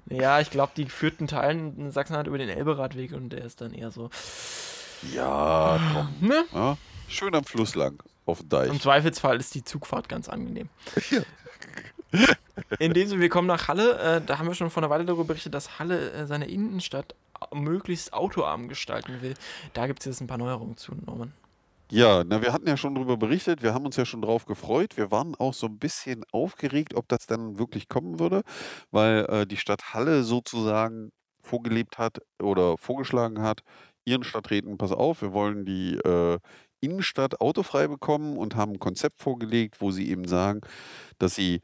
Ja, 0.10 0.40
ich 0.40 0.50
glaube, 0.50 0.72
die 0.76 0.86
führt 0.86 1.20
in 1.20 1.28
Teilen 1.28 1.78
in 1.78 1.92
Sachsen-Anhalt 1.92 2.28
über 2.28 2.38
den 2.38 2.50
Elberadweg 2.50 3.14
und 3.14 3.30
der 3.30 3.44
ist 3.44 3.62
dann 3.62 3.74
eher 3.74 3.92
so. 3.92 4.10
Ja, 5.14 5.80
komm. 5.94 6.28
Ne? 6.28 6.46
Ja, 6.54 6.78
schön 7.08 7.36
am 7.36 7.44
Fluss 7.44 7.76
lang, 7.76 8.02
auf 8.26 8.40
dem 8.40 8.50
Deich. 8.50 8.70
Im 8.70 8.80
Zweifelsfall 8.80 9.38
ist 9.38 9.54
die 9.56 9.64
Zugfahrt 9.64 10.10
ganz 10.10 10.30
angenehm. 10.30 10.70
Ja. 12.12 12.26
In 12.80 12.94
dem 12.94 13.08
Sinne, 13.08 13.22
wir 13.22 13.28
kommen 13.28 13.48
nach 13.48 13.68
Halle. 13.68 14.00
Äh, 14.00 14.22
da 14.26 14.40
haben 14.40 14.48
wir 14.48 14.56
schon 14.56 14.70
vor 14.70 14.82
einer 14.82 14.90
Weile 14.90 15.04
darüber 15.04 15.26
berichtet, 15.26 15.54
dass 15.54 15.78
Halle 15.78 16.12
äh, 16.12 16.26
seine 16.26 16.48
Innenstadt 16.48 17.16
möglichst 17.54 18.14
autoarm 18.14 18.70
gestalten 18.70 19.22
will. 19.22 19.34
Da 19.74 19.88
gibt 19.88 20.00
es 20.00 20.06
jetzt 20.06 20.22
ein 20.22 20.28
paar 20.28 20.38
Neuerungen 20.38 20.78
zu, 20.78 20.96
Norman. 21.06 21.34
Ja, 21.91 22.24
na, 22.25 22.41
wir 22.41 22.51
hatten 22.51 22.67
ja 22.67 22.75
schon 22.75 22.96
darüber 22.96 23.15
berichtet, 23.17 23.62
wir 23.63 23.74
haben 23.74 23.86
uns 23.86 23.96
ja 23.96 24.06
schon 24.06 24.22
drauf 24.22 24.46
gefreut. 24.46 24.98
Wir 24.98 25.10
waren 25.10 25.36
auch 25.36 25.53
so 25.53 25.67
ein 25.67 25.79
bisschen 25.79 26.24
aufgeregt, 26.34 26.94
ob 26.96 27.08
das 27.08 27.25
dann 27.27 27.58
wirklich 27.60 27.88
kommen 27.88 28.20
würde, 28.20 28.41
weil 28.91 29.25
äh, 29.29 29.46
die 29.48 29.56
Stadt 29.58 29.94
Halle 29.94 30.24
sozusagen 30.24 31.12
vorgelebt 31.41 31.98
hat 31.98 32.20
oder 32.41 32.77
vorgeschlagen 32.77 33.41
hat, 33.41 33.62
ihren 34.06 34.24
Stadträten, 34.25 34.77
pass 34.77 34.91
auf, 34.91 35.22
wir 35.22 35.32
wollen 35.34 35.65
die 35.65 35.96
äh, 35.96 36.39
Innenstadt 36.82 37.39
autofrei 37.39 37.88
bekommen 37.88 38.38
und 38.38 38.56
haben 38.56 38.74
ein 38.74 38.79
Konzept 38.79 39.17
vorgelegt, 39.22 39.79
wo 39.79 39.91
sie 39.91 40.10
eben 40.10 40.27
sagen, 40.27 40.60
dass 41.20 41.36
sie 41.36 41.62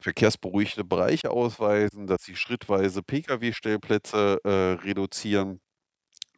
verkehrsberuhigte 0.00 0.84
Bereiche 0.84 1.30
ausweisen, 1.30 2.06
dass 2.08 2.24
sie 2.24 2.36
schrittweise 2.36 3.02
Pkw-Stellplätze 3.02 4.40
äh, 4.44 4.50
reduzieren. 4.84 5.60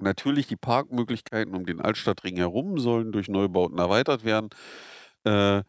Natürlich 0.02 0.47
die 0.47 0.57
Parkmöglichkeiten 0.57 1.54
um 1.54 1.66
den 1.66 1.80
Altstadtring 1.80 2.37
herum 2.37 2.78
sollen 2.78 3.12
durch 3.12 3.28
Neubauten 3.28 3.78
erweitert 3.78 4.25
werden 4.25 4.50
äh, 5.25 5.62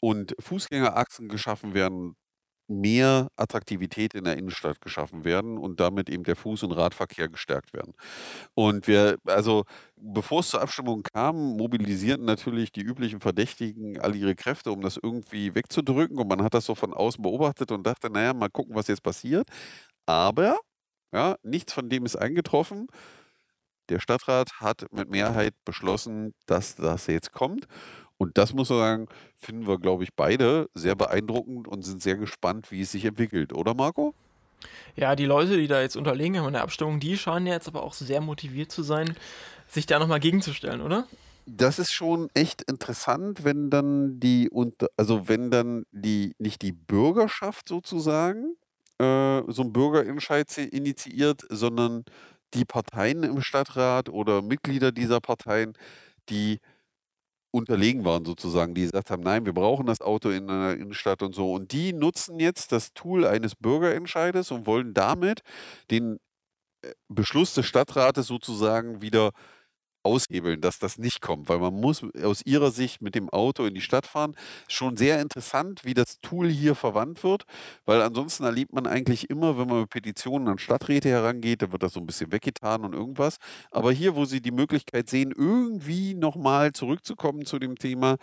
und 0.00 0.34
Fußgängerachsen 0.40 1.28
geschaffen 1.28 1.74
werden, 1.74 2.16
mehr 2.68 3.28
Attraktivität 3.36 4.14
in 4.14 4.24
der 4.24 4.38
Innenstadt 4.38 4.80
geschaffen 4.80 5.24
werden 5.24 5.58
und 5.58 5.80
damit 5.80 6.08
eben 6.10 6.24
der 6.24 6.36
Fuß- 6.36 6.64
und 6.64 6.72
Radverkehr 6.72 7.28
gestärkt 7.28 7.74
werden. 7.74 7.92
Und 8.54 8.86
wir, 8.88 9.18
also 9.26 9.64
bevor 9.96 10.40
es 10.40 10.50
zur 10.50 10.62
Abstimmung 10.62 11.02
kam, 11.02 11.36
mobilisierten 11.56 12.24
natürlich 12.26 12.72
die 12.72 12.82
üblichen 12.82 13.20
Verdächtigen 13.20 14.00
all 14.00 14.16
ihre 14.16 14.34
Kräfte, 14.34 14.72
um 14.72 14.80
das 14.82 14.98
irgendwie 15.02 15.54
wegzudrücken. 15.54 16.18
Und 16.18 16.28
man 16.28 16.42
hat 16.42 16.54
das 16.54 16.66
so 16.66 16.74
von 16.74 16.94
außen 16.94 17.22
beobachtet 17.22 17.72
und 17.72 17.86
dachte, 17.86 18.10
naja, 18.10 18.34
mal 18.34 18.48
gucken, 18.50 18.74
was 18.76 18.88
jetzt 18.88 19.02
passiert. 19.02 19.48
Aber 20.06 20.58
Ja, 21.14 21.36
nichts 21.44 21.72
von 21.74 21.88
dem 21.90 22.06
ist 22.06 22.16
eingetroffen. 22.16 22.88
Der 23.92 24.00
Stadtrat 24.00 24.50
hat 24.60 24.86
mit 24.92 25.10
Mehrheit 25.10 25.54
beschlossen, 25.66 26.34
dass 26.46 26.76
das 26.76 27.06
jetzt 27.08 27.32
kommt. 27.32 27.66
Und 28.18 28.38
das 28.38 28.54
muss 28.54 28.70
man 28.70 28.78
sagen, 28.78 29.06
finden 29.36 29.66
wir, 29.68 29.78
glaube 29.78 30.04
ich, 30.04 30.10
beide 30.16 30.68
sehr 30.74 30.96
beeindruckend 30.96 31.68
und 31.68 31.82
sind 31.84 32.02
sehr 32.02 32.16
gespannt, 32.16 32.70
wie 32.72 32.82
es 32.82 32.92
sich 32.92 33.04
entwickelt, 33.04 33.52
oder 33.52 33.74
Marco? 33.74 34.14
Ja, 34.96 35.16
die 35.16 35.24
Leute, 35.24 35.56
die 35.56 35.68
da 35.68 35.80
jetzt 35.80 35.96
unterlegen 35.96 36.38
haben 36.38 36.48
in 36.48 36.52
der 36.52 36.62
Abstimmung, 36.62 37.00
die 37.00 37.16
scheinen 37.16 37.46
ja 37.46 37.54
jetzt 37.54 37.68
aber 37.68 37.82
auch 37.82 37.94
sehr 37.94 38.20
motiviert 38.20 38.70
zu 38.70 38.82
sein, 38.82 39.16
sich 39.68 39.86
da 39.86 39.98
nochmal 39.98 40.20
gegenzustellen, 40.20 40.82
oder? 40.82 41.06
Das 41.46 41.78
ist 41.80 41.92
schon 41.92 42.28
echt 42.34 42.62
interessant, 42.62 43.42
wenn 43.44 43.68
dann 43.68 44.20
die 44.20 44.48
also 44.96 45.28
wenn 45.28 45.50
dann 45.50 45.84
die 45.90 46.34
nicht 46.38 46.62
die 46.62 46.70
Bürgerschaft 46.72 47.68
sozusagen, 47.68 48.54
äh, 48.98 49.42
so 49.48 49.62
'n 49.62 49.72
Bürgerentscheid 49.72 50.56
initiiert, 50.58 51.42
sondern 51.50 52.04
die 52.54 52.64
Parteien 52.64 53.22
im 53.24 53.40
Stadtrat 53.42 54.08
oder 54.08 54.42
Mitglieder 54.42 54.92
dieser 54.92 55.20
Parteien, 55.20 55.74
die 56.30 56.58
unterlegen 57.52 58.04
waren 58.04 58.24
sozusagen, 58.24 58.74
die 58.74 58.82
gesagt 58.82 59.10
haben: 59.10 59.22
„Nein, 59.22 59.44
wir 59.46 59.52
brauchen 59.54 59.86
das 59.86 60.00
Auto 60.00 60.30
in 60.30 60.48
der 60.48 60.74
Innenstadt“ 60.78 61.22
und 61.22 61.34
so. 61.34 61.52
Und 61.52 61.72
die 61.72 61.92
nutzen 61.92 62.40
jetzt 62.40 62.72
das 62.72 62.94
Tool 62.94 63.26
eines 63.26 63.54
Bürgerentscheides 63.56 64.50
und 64.50 64.66
wollen 64.66 64.94
damit 64.94 65.42
den, 65.90 66.18
äh, 66.82 66.92
Beschluss 67.08 67.54
des 67.54 67.66
Stadtrates 67.66 68.26
sozusagen 68.28 69.02
wieder 69.02 69.32
aushebeln, 70.02 70.60
dass 70.60 70.78
das 70.78 70.98
nicht 70.98 71.20
kommt, 71.20 71.48
weil 71.48 71.58
man 71.58 71.74
muss 71.74 72.02
aus 72.22 72.42
ihrer 72.44 72.70
Sicht 72.70 73.02
mit 73.02 73.14
dem 73.14 73.28
Auto 73.30 73.64
in 73.64 73.74
die 73.74 73.80
Stadt 73.80 74.06
fahren. 74.06 74.34
Schon 74.68 74.96
sehr 74.96 75.20
interessant, 75.20 75.84
wie 75.84 75.94
das 75.94 76.20
Tool 76.20 76.48
hier 76.48 76.74
verwandt 76.74 77.22
wird, 77.24 77.44
weil 77.84 78.02
ansonsten 78.02 78.44
erlebt 78.44 78.72
man 78.72 78.86
eigentlich 78.86 79.30
immer, 79.30 79.58
wenn 79.58 79.68
man 79.68 79.80
mit 79.80 79.90
Petitionen 79.90 80.48
an 80.48 80.58
Stadträte 80.58 81.08
herangeht, 81.08 81.62
dann 81.62 81.72
wird 81.72 81.82
das 81.82 81.92
so 81.92 82.00
ein 82.00 82.06
bisschen 82.06 82.32
weggetan 82.32 82.84
und 82.84 82.94
irgendwas. 82.94 83.36
Aber 83.70 83.92
hier, 83.92 84.16
wo 84.16 84.24
sie 84.24 84.40
die 84.40 84.50
Möglichkeit 84.52 85.08
sehen, 85.08 85.32
irgendwie 85.36 86.14
nochmal 86.14 86.72
zurückzukommen 86.72 87.44
zu 87.46 87.58
dem 87.58 87.76
Thema, 87.76 88.16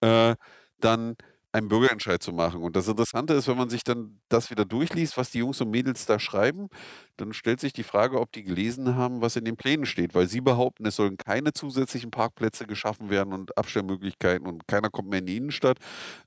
äh, 0.00 0.34
dann 0.80 1.16
einen 1.52 1.68
Bürgerentscheid 1.68 2.20
zu 2.22 2.32
machen. 2.32 2.62
Und 2.62 2.74
das 2.74 2.88
Interessante 2.88 3.32
ist, 3.34 3.46
wenn 3.46 3.56
man 3.56 3.70
sich 3.70 3.84
dann 3.84 4.20
das 4.28 4.50
wieder 4.50 4.64
durchliest, 4.64 5.16
was 5.16 5.30
die 5.30 5.38
Jungs 5.38 5.60
und 5.60 5.70
Mädels 5.70 6.04
da 6.04 6.18
schreiben, 6.18 6.68
dann 7.16 7.32
stellt 7.32 7.60
sich 7.60 7.72
die 7.72 7.82
Frage, 7.84 8.20
ob 8.20 8.32
die 8.32 8.42
gelesen 8.42 8.96
haben, 8.96 9.20
was 9.20 9.36
in 9.36 9.44
den 9.44 9.56
Plänen 9.56 9.86
steht, 9.86 10.14
weil 10.14 10.28
sie 10.28 10.40
behaupten, 10.40 10.86
es 10.86 10.96
sollen 10.96 11.16
keine 11.16 11.52
zusätzlichen 11.52 12.10
Parkplätze 12.10 12.66
geschaffen 12.66 13.10
werden 13.10 13.32
und 13.32 13.56
Abstellmöglichkeiten 13.56 14.46
und 14.46 14.66
keiner 14.68 14.90
kommt 14.90 15.10
mehr 15.10 15.20
in 15.20 15.26
die 15.26 15.36
Innenstadt. 15.36 15.78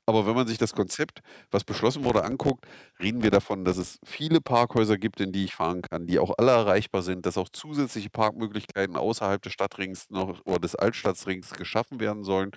Aber 0.05 0.25
wenn 0.25 0.35
man 0.35 0.47
sich 0.47 0.57
das 0.57 0.73
Konzept, 0.73 1.21
was 1.51 1.63
beschlossen 1.63 2.03
wurde, 2.03 2.23
anguckt, 2.23 2.65
reden 2.99 3.23
wir 3.23 3.31
davon, 3.31 3.65
dass 3.65 3.77
es 3.77 3.99
viele 4.05 4.41
Parkhäuser 4.41 4.97
gibt, 4.97 5.19
in 5.19 5.31
die 5.31 5.45
ich 5.45 5.55
fahren 5.55 5.81
kann, 5.81 6.07
die 6.07 6.19
auch 6.19 6.33
alle 6.37 6.51
erreichbar 6.51 7.01
sind, 7.01 7.25
dass 7.25 7.37
auch 7.37 7.49
zusätzliche 7.49 8.09
Parkmöglichkeiten 8.09 8.95
außerhalb 8.95 9.41
des 9.41 9.53
Stadtrings 9.53 10.09
noch 10.09 10.45
oder 10.45 10.59
des 10.59 10.75
Altstadtrings 10.75 11.51
geschaffen 11.51 11.99
werden 11.99 12.23
sollen. 12.23 12.51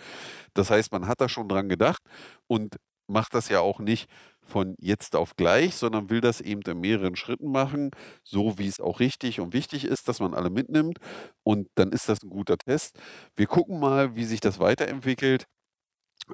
Das 0.54 0.70
heißt, 0.70 0.92
man 0.92 1.06
hat 1.08 1.20
da 1.20 1.28
schon 1.28 1.48
dran 1.48 1.68
gedacht 1.68 2.02
und 2.46 2.76
macht 3.08 3.34
das 3.34 3.48
ja 3.48 3.60
auch 3.60 3.80
nicht 3.80 4.08
von 4.50 4.76
jetzt 4.78 5.16
auf 5.16 5.36
gleich, 5.36 5.76
sondern 5.76 6.10
will 6.10 6.20
das 6.20 6.40
eben 6.40 6.62
in 6.62 6.80
mehreren 6.80 7.16
Schritten 7.16 7.50
machen, 7.50 7.90
so 8.24 8.58
wie 8.58 8.66
es 8.66 8.80
auch 8.80 9.00
richtig 9.00 9.40
und 9.40 9.52
wichtig 9.54 9.84
ist, 9.84 10.08
dass 10.08 10.20
man 10.20 10.34
alle 10.34 10.50
mitnimmt. 10.50 10.98
Und 11.42 11.68
dann 11.76 11.92
ist 11.92 12.08
das 12.08 12.22
ein 12.22 12.30
guter 12.30 12.58
Test. 12.58 12.98
Wir 13.36 13.46
gucken 13.46 13.80
mal, 13.80 14.16
wie 14.16 14.24
sich 14.24 14.40
das 14.40 14.58
weiterentwickelt. 14.58 15.46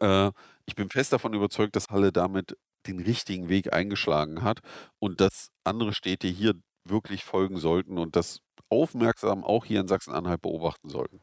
Äh, 0.01 0.31
ich 0.67 0.75
bin 0.75 0.89
fest 0.91 1.13
davon 1.13 1.35
überzeugt, 1.35 1.77
dass 1.77 1.91
Halle 1.91 2.13
damit 2.13 2.57
den 2.87 3.01
richtigen 3.01 3.49
Weg 3.49 3.73
eingeschlagen 3.73 4.43
hat 4.43 4.61
und 4.99 5.21
dass 5.21 5.51
andere 5.65 5.93
Städte 5.93 6.29
hier 6.29 6.55
wirklich 6.85 7.25
folgen 7.25 7.59
sollten 7.59 7.99
und 7.99 8.17
das 8.17 8.41
aufmerksam 8.71 9.45
auch 9.45 9.65
hier 9.65 9.81
in 9.81 9.89
Sachsen-Anhalt 9.89 10.43
beobachten 10.43 10.89
sollten. 10.89 11.21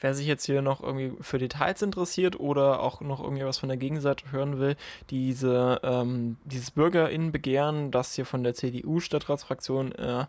Wer 0.00 0.14
sich 0.14 0.26
jetzt 0.26 0.44
hier 0.44 0.62
noch 0.62 0.82
irgendwie 0.82 1.12
für 1.20 1.38
Details 1.38 1.82
interessiert 1.82 2.38
oder 2.38 2.80
auch 2.80 3.00
noch 3.00 3.22
irgendwie 3.22 3.44
was 3.44 3.58
von 3.58 3.68
der 3.68 3.78
Gegenseite 3.78 4.30
hören 4.30 4.58
will, 4.58 4.76
diese, 5.10 5.80
ähm, 5.82 6.36
dieses 6.44 6.70
Bürgerinnenbegehren, 6.70 7.90
das 7.90 8.14
hier 8.14 8.26
von 8.26 8.44
der 8.44 8.54
CDU-Stadtratsfraktion 8.54 9.92
äh, 9.92 10.26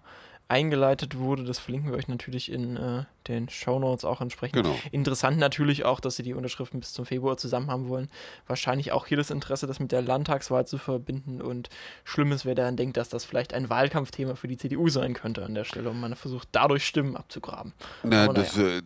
eingeleitet 0.50 1.18
wurde. 1.18 1.44
Das 1.44 1.60
verlinken 1.60 1.92
wir 1.92 1.98
euch 1.98 2.08
natürlich 2.08 2.52
in 2.52 2.78
äh, 2.78 3.04
den 3.28 3.50
Shownotes 3.50 4.06
auch 4.06 4.22
entsprechend. 4.22 4.64
Genau. 4.64 4.76
Interessant 4.92 5.38
natürlich 5.38 5.84
auch, 5.84 6.00
dass 6.00 6.16
sie 6.16 6.24
die 6.24 6.34
Unterschriften 6.34 6.80
bis 6.80 6.94
zum 6.94 7.06
Februar 7.06 7.38
zusammen 7.38 7.70
haben 7.70 7.90
wollen. 7.90 8.10
Wahrscheinlich 8.48 8.92
auch 8.92 9.08
hier 9.08 9.18
das 9.18 9.30
Interesse, 9.30 9.68
das 9.68 9.80
mit 9.80 9.92
der 9.92 10.02
Landtagswahl 10.02 10.66
zu 10.66 10.78
verbinden. 10.78 11.42
Und 11.42 11.70
schlimm 12.04 12.32
ist, 12.32 12.46
wer 12.46 12.56
daran 12.56 12.78
denkt, 12.78 12.98
dass 12.98 13.10
das 13.10 13.26
vielleicht 13.26 13.54
ein 13.54 13.70
Wahlkampfthema 13.70 14.36
für 14.36 14.48
die 14.48 14.58
CDU 14.58 14.90
sein 14.90 15.14
könnte 15.14 15.44
an 15.44 15.54
der 15.54 15.66
Stelle 15.66 15.90
und 15.90 16.00
man 16.00 16.16
versucht, 16.16 16.48
dadurch 16.54 16.86
Stimmen 16.86 17.18
abzugraben. 17.18 17.74
Na, 18.04 18.28
das, 18.28 18.56
naja. 18.56 18.78
äh, 18.78 18.82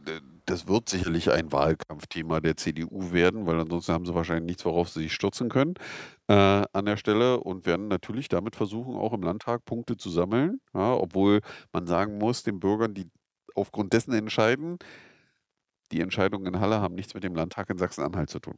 das 0.52 0.68
wird 0.68 0.90
sicherlich 0.90 1.32
ein 1.32 1.52
Wahlkampfthema 1.52 2.42
der 2.42 2.58
CDU 2.58 3.14
werden, 3.14 3.46
weil 3.48 3.60
ansonsten 3.60 3.94
haben 3.94 4.06
sie 4.06 4.14
wahrscheinlich 4.14 4.46
nichts, 4.46 4.66
worauf 4.66 4.90
sie 4.90 5.04
sich 5.04 5.14
stürzen 5.14 5.50
können 5.50 5.76
äh, 6.28 6.34
an 6.34 6.86
der 6.86 6.98
Stelle 6.98 7.40
und 7.40 7.66
werden 7.66 7.88
natürlich 7.88 8.28
damit 8.28 8.56
versuchen, 8.58 8.96
auch 8.96 9.14
im 9.14 9.24
Landtag 9.24 9.64
Punkte 9.66 9.96
zu 9.98 10.10
sammeln. 10.10 10.60
Ja, 10.74 10.94
obwohl 10.94 11.40
man 11.72 11.88
sagen 11.88 12.18
muss, 12.18 12.44
den 12.44 12.60
Bürgern, 12.60 12.94
die 12.94 13.10
aufgrund 13.56 13.94
dessen 13.94 14.14
entscheiden, 14.14 14.78
die 15.92 16.02
Entscheidungen 16.02 16.54
in 16.54 16.60
Halle 16.60 16.82
haben 16.82 16.96
nichts 16.96 17.14
mit 17.14 17.24
dem 17.24 17.36
Landtag 17.36 17.70
in 17.70 17.78
Sachsen-Anhalt 17.78 18.30
zu 18.30 18.40
tun 18.40 18.58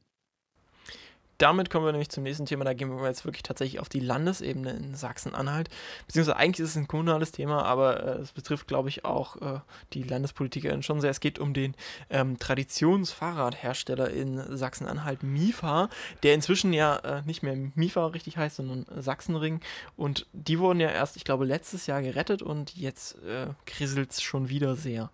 damit 1.37 1.69
kommen 1.69 1.85
wir 1.85 1.91
nämlich 1.91 2.09
zum 2.09 2.23
nächsten 2.23 2.45
Thema. 2.45 2.63
Da 2.65 2.73
gehen 2.73 2.89
wir 2.89 3.07
jetzt 3.07 3.25
wirklich 3.25 3.43
tatsächlich 3.43 3.79
auf 3.79 3.89
die 3.89 3.99
Landesebene 3.99 4.71
in 4.71 4.95
Sachsen-Anhalt. 4.95 5.69
Beziehungsweise 6.07 6.37
eigentlich 6.37 6.63
ist 6.63 6.71
es 6.71 6.75
ein 6.77 6.87
kommunales 6.87 7.31
Thema, 7.31 7.63
aber 7.63 8.03
äh, 8.03 8.21
es 8.21 8.31
betrifft, 8.31 8.67
glaube 8.67 8.89
ich, 8.89 9.05
auch 9.05 9.35
äh, 9.41 9.59
die 9.93 10.03
Landespolitikerin 10.03 10.83
schon 10.83 11.01
sehr. 11.01 11.11
Es 11.11 11.19
geht 11.19 11.39
um 11.39 11.53
den 11.53 11.75
ähm, 12.09 12.39
Traditionsfahrradhersteller 12.39 14.09
in 14.09 14.57
Sachsen-Anhalt, 14.57 15.23
MIFA, 15.23 15.89
der 16.23 16.33
inzwischen 16.33 16.73
ja 16.73 16.97
äh, 16.97 17.21
nicht 17.25 17.43
mehr 17.43 17.55
MIFA 17.75 18.07
richtig 18.07 18.37
heißt, 18.37 18.57
sondern 18.57 18.85
Sachsenring. 19.01 19.61
Und 19.97 20.27
die 20.33 20.59
wurden 20.59 20.79
ja 20.79 20.89
erst, 20.89 21.17
ich 21.17 21.23
glaube, 21.23 21.45
letztes 21.45 21.87
Jahr 21.87 22.01
gerettet 22.01 22.41
und 22.41 22.75
jetzt 22.75 23.15
äh, 23.23 23.47
kriselt 23.65 24.11
es 24.11 24.21
schon 24.21 24.49
wieder 24.49 24.75
sehr 24.75 25.09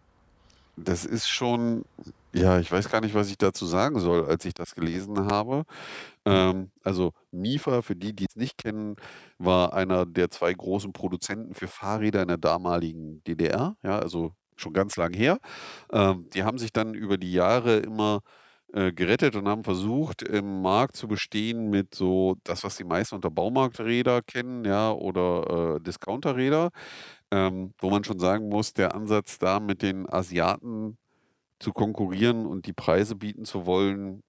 das 0.84 1.06
ist 1.06 1.28
schon, 1.28 1.86
ja, 2.34 2.60
ich 2.60 2.72
weiß 2.72 2.90
gar 2.90 3.02
nicht, 3.02 3.16
was 3.16 3.30
ich 3.30 3.38
dazu 3.38 3.66
sagen 3.66 4.00
soll, 4.00 4.26
als 4.26 4.46
ich 4.46 4.54
das 4.54 4.76
gelesen 4.76 5.28
habe. 5.32 5.64
Ähm, 6.26 6.72
also 6.84 7.14
MIFA, 7.32 7.82
für 7.82 7.96
die, 7.96 8.16
die 8.16 8.26
es 8.30 8.36
nicht 8.36 8.58
kennen, 8.58 8.96
war 9.40 9.74
einer 9.74 10.06
der 10.06 10.30
zwei 10.32 10.54
großen 10.54 10.94
Produzenten 10.94 11.54
für 11.56 11.68
Fahrräder 11.68 12.22
in 12.24 12.28
der 12.30 12.38
damaligen 12.38 13.24
DDR, 13.26 13.76
ja, 13.84 14.00
also 14.00 14.34
schon 14.56 14.74
ganz 14.74 14.98
lang 14.98 15.14
her. 15.14 15.40
Ähm, 15.92 16.28
die 16.34 16.44
haben 16.44 16.58
sich 16.60 16.74
dann 16.74 16.94
über 16.94 17.18
die 17.18 17.34
Jahre 17.34 17.78
immer 17.78 18.22
äh, 18.74 18.92
gerettet 18.94 19.36
und 19.36 19.48
haben 19.48 19.64
versucht, 19.64 20.22
im 20.22 20.62
Markt 20.62 20.96
zu 20.98 21.08
bestehen 21.08 21.70
mit 21.70 21.96
so 21.96 22.36
das, 22.44 22.64
was 22.64 22.78
die 22.78 22.84
meisten 22.84 23.16
unter 23.16 23.32
Baumarkträder 23.32 24.22
kennen, 24.22 24.66
ja, 24.66 24.92
oder 24.92 25.78
äh, 25.78 25.82
Discounterräder. 25.82 26.70
Ähm, 27.32 27.74
wo 27.80 27.90
man 27.92 28.04
schon 28.04 28.20
sagen 28.20 28.50
muss, 28.50 28.74
der 28.74 28.96
Ansatz 28.96 29.38
da 29.40 29.60
mit 29.60 29.82
den 29.84 30.10
Asiaten 30.12 30.98
zu 31.60 31.74
konkurrieren 31.74 32.46
und 32.46 32.66
die 32.68 32.74
Preise 32.74 33.16
bieten 33.16 33.46
zu 33.46 33.66
wollen, 33.66 34.24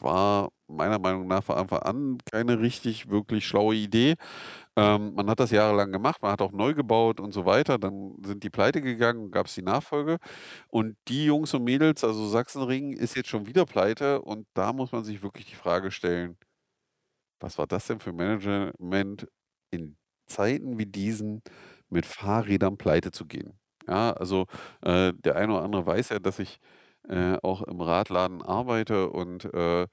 war 0.00 0.50
meiner 0.68 0.98
Meinung 0.98 1.26
nach 1.28 1.44
von 1.44 1.56
Anfang 1.56 1.80
an 1.80 2.18
keine 2.30 2.60
richtig, 2.60 3.10
wirklich 3.10 3.46
schlaue 3.46 3.74
Idee. 3.74 4.14
Ähm, 4.76 5.14
man 5.14 5.28
hat 5.30 5.40
das 5.40 5.50
jahrelang 5.52 5.92
gemacht, 5.92 6.22
man 6.22 6.32
hat 6.32 6.42
auch 6.42 6.52
neu 6.52 6.74
gebaut 6.74 7.20
und 7.20 7.32
so 7.32 7.46
weiter. 7.46 7.78
Dann 7.78 8.16
sind 8.24 8.44
die 8.44 8.50
pleite 8.50 8.80
gegangen 8.82 9.30
gab 9.30 9.46
es 9.46 9.54
die 9.54 9.62
Nachfolge. 9.62 10.18
Und 10.68 10.96
die 11.08 11.26
Jungs 11.26 11.54
und 11.54 11.64
Mädels, 11.64 12.04
also 12.04 12.28
Sachsenring, 12.28 12.92
ist 12.94 13.16
jetzt 13.16 13.28
schon 13.30 13.46
wieder 13.46 13.66
pleite. 13.66 14.22
Und 14.22 14.46
da 14.54 14.72
muss 14.72 14.92
man 14.92 15.04
sich 15.04 15.22
wirklich 15.22 15.46
die 15.46 15.56
Frage 15.56 15.90
stellen, 15.90 16.38
was 17.40 17.58
war 17.58 17.66
das 17.66 17.86
denn 17.86 18.00
für 18.00 18.12
Management 18.12 19.28
in 19.70 19.96
Zeiten 20.26 20.78
wie 20.78 20.86
diesen? 20.86 21.42
mit 21.92 22.06
Fahrrädern 22.06 22.78
pleite 22.78 23.10
zu 23.10 23.26
gehen. 23.26 23.59
Ja, 23.90 24.12
also 24.12 24.46
äh, 24.82 25.12
der 25.14 25.36
eine 25.36 25.54
oder 25.54 25.62
andere 25.64 25.86
weiß 25.86 26.10
ja, 26.10 26.20
dass 26.20 26.38
ich 26.38 26.60
äh, 27.08 27.36
auch 27.42 27.62
im 27.62 27.80
Radladen 27.80 28.42
arbeite 28.42 29.10
und 29.10 29.44
äh, 29.52 29.88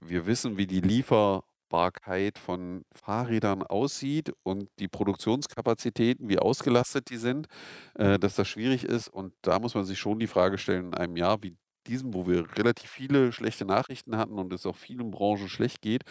wir 0.00 0.26
wissen, 0.26 0.58
wie 0.58 0.66
die 0.66 0.80
Lieferbarkeit 0.82 2.38
von 2.38 2.84
Fahrrädern 2.92 3.62
aussieht 3.62 4.32
und 4.44 4.68
die 4.80 4.88
Produktionskapazitäten, 4.88 6.28
wie 6.28 6.38
ausgelastet 6.38 7.10
die 7.10 7.16
sind, 7.16 7.48
äh, 7.94 8.18
dass 8.18 8.34
das 8.36 8.48
schwierig 8.48 8.84
ist. 8.84 9.08
Und 9.08 9.34
da 9.42 9.58
muss 9.60 9.74
man 9.74 9.84
sich 9.86 9.98
schon 9.98 10.18
die 10.20 10.26
Frage 10.28 10.58
stellen, 10.58 10.88
in 10.88 10.94
einem 10.94 11.16
Jahr 11.16 11.42
wie 11.42 11.56
diesem, 11.86 12.12
wo 12.14 12.26
wir 12.26 12.46
relativ 12.58 12.90
viele 12.90 13.32
schlechte 13.32 13.64
Nachrichten 13.64 14.18
hatten 14.18 14.38
und 14.38 14.52
es 14.52 14.66
auch 14.66 14.76
vielen 14.76 15.10
Branchen 15.10 15.48
schlecht 15.48 15.80
geht. 15.82 16.02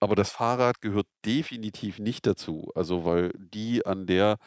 Aber 0.00 0.16
das 0.16 0.32
Fahrrad 0.32 0.80
gehört 0.80 1.06
definitiv 1.26 1.98
nicht 2.00 2.26
dazu. 2.26 2.72
Also 2.74 3.04
weil 3.04 3.32
die 3.38 3.86
an 3.86 4.06
der 4.06 4.38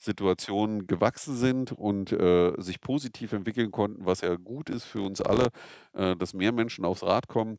Situationen 0.00 0.86
gewachsen 0.86 1.36
sind 1.36 1.72
und 1.72 2.12
äh, 2.12 2.52
sich 2.58 2.80
positiv 2.80 3.32
entwickeln 3.32 3.70
konnten, 3.70 4.06
was 4.06 4.22
ja 4.22 4.34
gut 4.36 4.70
ist 4.70 4.84
für 4.84 5.02
uns 5.02 5.20
alle, 5.20 5.48
äh, 5.92 6.16
dass 6.16 6.34
mehr 6.34 6.52
Menschen 6.52 6.84
aufs 6.84 7.02
Rad 7.02 7.28
kommen. 7.28 7.58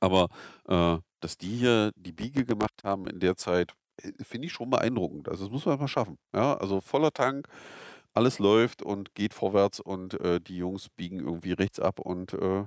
Aber 0.00 0.28
äh, 0.68 0.98
dass 1.20 1.38
die 1.38 1.56
hier 1.56 1.92
die 1.96 2.12
Biege 2.12 2.44
gemacht 2.44 2.84
haben 2.84 3.06
in 3.06 3.20
der 3.20 3.36
Zeit, 3.36 3.72
äh, 4.02 4.12
finde 4.22 4.46
ich 4.46 4.52
schon 4.52 4.70
beeindruckend. 4.70 5.28
Also 5.28 5.44
das 5.44 5.52
muss 5.52 5.66
man 5.66 5.78
mal 5.78 5.88
schaffen. 5.88 6.18
Ja, 6.34 6.54
also 6.56 6.80
voller 6.80 7.12
Tank, 7.12 7.48
alles 8.14 8.38
läuft 8.38 8.82
und 8.82 9.14
geht 9.14 9.34
vorwärts 9.34 9.80
und 9.80 10.20
äh, 10.20 10.40
die 10.40 10.58
Jungs 10.58 10.88
biegen 10.90 11.20
irgendwie 11.20 11.52
rechts 11.52 11.80
ab 11.80 12.00
und 12.00 12.34
äh, 12.34 12.64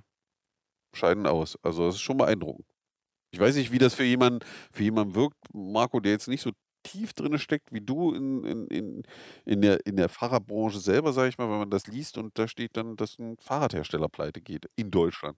scheiden 0.93 1.27
aus. 1.27 1.57
Also 1.63 1.85
das 1.85 1.95
ist 1.95 2.01
schon 2.01 2.17
beeindruckend. 2.17 2.67
Ich 3.31 3.39
weiß 3.39 3.55
nicht, 3.55 3.71
wie 3.71 3.77
das 3.79 3.93
für 3.93 4.03
jemanden, 4.03 4.39
für 4.71 4.83
jemanden 4.83 5.15
wirkt, 5.15 5.37
Marco, 5.53 5.99
der 5.99 6.13
jetzt 6.13 6.27
nicht 6.27 6.41
so 6.41 6.51
tief 6.89 7.13
drin 7.13 7.37
steckt 7.39 7.71
wie 7.71 7.81
du 7.81 8.13
in, 8.13 8.43
in, 8.43 8.67
in, 8.67 9.03
in, 9.45 9.61
der, 9.61 9.85
in 9.85 9.95
der 9.95 10.09
Fahrradbranche 10.09 10.79
selber, 10.79 11.13
sage 11.13 11.29
ich 11.29 11.37
mal, 11.37 11.49
wenn 11.49 11.59
man 11.59 11.69
das 11.69 11.87
liest 11.87 12.17
und 12.17 12.37
da 12.37 12.47
steht 12.47 12.77
dann, 12.77 12.95
dass 12.95 13.19
ein 13.19 13.37
Fahrradhersteller 13.37 14.09
pleite 14.09 14.41
geht 14.41 14.69
in 14.75 14.91
Deutschland. 14.91 15.37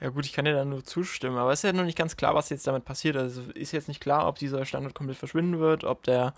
Ja 0.00 0.10
gut, 0.10 0.26
ich 0.26 0.32
kann 0.32 0.44
dir 0.44 0.54
da 0.54 0.64
nur 0.64 0.84
zustimmen, 0.84 1.38
aber 1.38 1.52
es 1.52 1.60
ist 1.60 1.62
ja 1.64 1.72
noch 1.72 1.84
nicht 1.84 1.96
ganz 1.96 2.16
klar, 2.16 2.34
was 2.34 2.50
jetzt 2.50 2.66
damit 2.66 2.84
passiert. 2.84 3.16
Also 3.16 3.42
ist 3.54 3.72
jetzt 3.72 3.88
nicht 3.88 4.00
klar, 4.00 4.26
ob 4.26 4.38
dieser 4.38 4.64
Standard 4.64 4.94
komplett 4.94 5.18
verschwinden 5.18 5.60
wird, 5.60 5.84
ob 5.84 6.02
der 6.02 6.34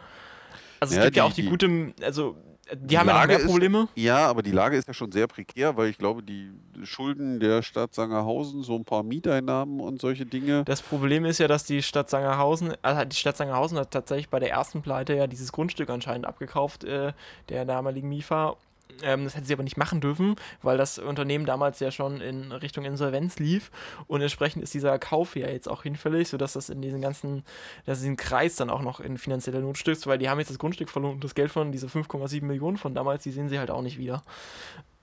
also 0.80 0.92
es 0.92 0.97
ja, 0.97 1.04
gibt 1.04 1.16
die, 1.16 1.18
ja 1.18 1.25
auch 1.25 1.33
die, 1.33 1.42
die 1.42 1.49
gute, 1.49 1.95
also 2.02 2.37
die, 2.73 2.87
die 2.88 2.99
haben 2.99 3.06
Lage 3.06 3.33
ja 3.33 3.38
noch 3.38 3.45
mehr 3.45 3.52
Probleme. 3.52 3.83
Ist, 3.95 4.02
ja, 4.02 4.26
aber 4.26 4.42
die 4.42 4.50
Lage 4.50 4.76
ist 4.76 4.88
ja 4.88 4.95
schon 4.95 5.12
sehr 5.12 5.28
prekär, 5.28 5.76
weil 5.76 5.88
ich 5.88 5.99
glaube, 5.99 6.23
die 6.23 6.50
Schulden 6.83 7.38
der 7.38 7.62
Stadt 7.62 7.95
Sangerhausen, 7.95 8.62
so 8.62 8.75
ein 8.75 8.85
paar 8.85 9.02
Mieteinnahmen 9.02 9.80
und 9.80 10.00
solche 10.00 10.26
Dinge. 10.26 10.64
Das 10.64 10.83
Problem 10.83 11.25
ist 11.25 11.38
ja, 11.38 11.47
dass 11.47 11.64
die 11.64 11.83
Stadt 11.83 12.11
Sangerhausen, 12.11 12.75
also 12.83 13.04
die 13.04 13.16
Stadt 13.16 13.37
Sangerhausen 13.37 13.78
hat 13.78 13.92
tatsächlich 13.92 14.28
bei 14.28 14.40
der 14.40 14.50
ersten 14.50 14.83
Pleite 14.83 15.14
ja 15.14 15.26
dieses 15.26 15.52
Grundstück 15.52 15.90
anscheinend 15.90 16.26
abgekauft, 16.26 16.83
äh, 16.85 17.12
der 17.49 17.64
damaligen 17.64 18.09
MIFA 18.09 18.56
ähm, 19.02 19.24
das 19.24 19.36
hätte 19.36 19.46
sie 19.46 19.52
aber 19.52 19.62
nicht 19.62 19.76
machen 19.76 20.00
dürfen, 20.00 20.36
weil 20.62 20.78
das 20.78 20.98
Unternehmen 20.98 21.46
damals 21.46 21.80
ja 21.80 21.90
schon 21.90 22.20
in 22.20 22.52
Richtung 22.52 22.84
Insolvenz 22.84 23.38
lief 23.38 23.70
und 24.06 24.20
entsprechend 24.20 24.62
ist 24.62 24.74
dieser 24.74 24.98
Kauf 24.98 25.36
ja 25.36 25.48
jetzt 25.48 25.68
auch 25.68 25.82
hinfällig, 25.82 26.28
sodass 26.28 26.54
das 26.54 26.68
in 26.68 26.82
diesen 26.82 27.00
ganzen, 27.00 27.44
dass 27.84 27.98
diesen 27.98 28.16
Kreis 28.16 28.56
dann 28.56 28.70
auch 28.70 28.82
noch 28.82 29.00
in 29.00 29.18
finanzieller 29.18 29.60
Not 29.60 29.78
stützt, 29.78 30.06
weil 30.06 30.18
die 30.18 30.28
haben 30.28 30.38
jetzt 30.38 30.50
das 30.50 30.58
Grundstück 30.58 30.88
verloren 30.88 31.14
und 31.14 31.24
das 31.24 31.34
Geld 31.34 31.50
von 31.50 31.72
diese 31.72 31.86
5,7 31.86 32.44
Millionen 32.44 32.76
von 32.76 32.94
damals, 32.94 33.22
die 33.22 33.30
sehen 33.30 33.48
sie 33.48 33.58
halt 33.58 33.70
auch 33.70 33.82
nicht 33.82 33.98
wieder. 33.98 34.22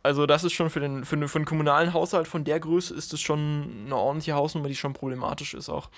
Also 0.02 0.26
das 0.26 0.44
ist 0.44 0.54
schon 0.54 0.70
für 0.70 0.82
den, 0.82 1.06
für, 1.06 1.16
den, 1.16 1.30
für 1.30 1.38
einen 1.38 1.46
kommunalen 1.46 1.94
Haushalt 1.94 2.28
von 2.28 2.44
der 2.44 2.60
Größe 2.60 2.94
ist 2.94 3.14
es 3.14 3.22
schon 3.22 3.86
eine 3.86 3.96
ordentliche 3.96 4.34
Hausnummer, 4.34 4.68
die 4.68 4.76
schon 4.76 4.94
problematisch 4.94 5.54
ist 5.54 5.70
auch. 5.70 5.90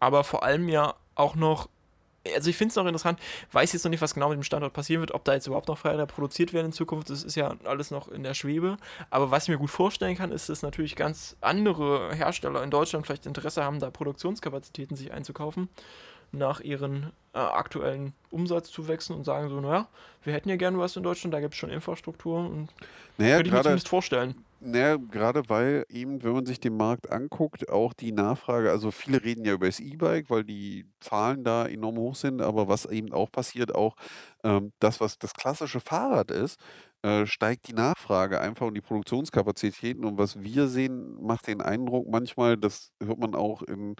Aber 0.00 0.22
vor 0.22 0.42
allem 0.42 0.68
ja 0.68 0.94
auch 1.14 1.34
noch 1.34 1.68
also 2.34 2.50
ich 2.50 2.56
finde 2.56 2.70
es 2.70 2.76
noch 2.76 2.86
interessant, 2.86 3.18
weiß 3.52 3.72
jetzt 3.72 3.84
noch 3.84 3.90
nicht, 3.90 4.00
was 4.02 4.14
genau 4.14 4.28
mit 4.28 4.36
dem 4.36 4.42
Standort 4.42 4.72
passieren 4.72 5.00
wird, 5.00 5.12
ob 5.12 5.24
da 5.24 5.34
jetzt 5.34 5.46
überhaupt 5.46 5.68
noch 5.68 5.78
Fahrräder 5.78 6.06
produziert 6.06 6.52
werden 6.52 6.66
in 6.66 6.72
Zukunft, 6.72 7.10
das 7.10 7.22
ist 7.22 7.36
ja 7.36 7.54
alles 7.64 7.90
noch 7.90 8.08
in 8.08 8.22
der 8.22 8.34
Schwebe. 8.34 8.76
Aber 9.10 9.30
was 9.30 9.44
ich 9.44 9.48
mir 9.50 9.58
gut 9.58 9.70
vorstellen 9.70 10.16
kann, 10.16 10.32
ist, 10.32 10.48
dass 10.48 10.62
natürlich 10.62 10.96
ganz 10.96 11.36
andere 11.40 12.14
Hersteller 12.14 12.62
in 12.62 12.70
Deutschland 12.70 13.06
vielleicht 13.06 13.26
Interesse 13.26 13.64
haben, 13.64 13.80
da 13.80 13.90
Produktionskapazitäten 13.90 14.96
sich 14.96 15.12
einzukaufen 15.12 15.68
nach 16.32 16.60
ihren 16.60 17.12
äh, 17.34 17.38
aktuellen 17.38 18.14
Umsatzzuwächsen 18.30 19.14
und 19.16 19.24
sagen 19.24 19.48
so, 19.48 19.60
naja, 19.60 19.88
wir 20.22 20.32
hätten 20.32 20.48
ja 20.48 20.56
gerne 20.56 20.78
was 20.78 20.96
in 20.96 21.02
Deutschland, 21.02 21.34
da 21.34 21.40
gibt 21.40 21.54
es 21.54 21.58
schon 21.58 21.70
Infrastruktur 21.70 22.38
und 22.40 22.68
naja, 23.16 23.36
könnte 23.36 23.48
ich 23.48 23.52
mir 23.52 23.62
zumindest 23.62 23.88
vorstellen. 23.88 24.34
Naja, 24.60 24.96
gerade 24.96 25.48
weil 25.48 25.84
eben, 25.88 26.24
wenn 26.24 26.32
man 26.32 26.44
sich 26.46 26.58
den 26.58 26.76
Markt 26.76 27.12
anguckt, 27.12 27.68
auch 27.68 27.92
die 27.92 28.10
Nachfrage, 28.10 28.70
also 28.72 28.90
viele 28.90 29.22
reden 29.22 29.44
ja 29.44 29.52
über 29.52 29.66
das 29.66 29.78
E-Bike, 29.78 30.30
weil 30.30 30.42
die 30.42 30.84
Zahlen 30.98 31.44
da 31.44 31.66
enorm 31.66 31.96
hoch 31.96 32.16
sind, 32.16 32.42
aber 32.42 32.66
was 32.66 32.84
eben 32.84 33.12
auch 33.12 33.30
passiert, 33.30 33.72
auch 33.72 33.94
ähm, 34.42 34.72
das, 34.80 35.00
was 35.00 35.16
das 35.16 35.34
klassische 35.34 35.78
Fahrrad 35.78 36.32
ist, 36.32 36.58
äh, 37.02 37.26
steigt 37.26 37.68
die 37.68 37.72
Nachfrage 37.74 38.40
einfach 38.40 38.66
und 38.66 38.74
die 38.74 38.80
Produktionskapazitäten. 38.80 40.04
Und 40.04 40.18
was 40.18 40.42
wir 40.42 40.66
sehen, 40.66 41.16
macht 41.22 41.46
den 41.46 41.60
Eindruck 41.60 42.08
manchmal, 42.08 42.56
das 42.56 42.92
hört 43.00 43.18
man 43.20 43.36
auch 43.36 43.62
in 43.62 43.94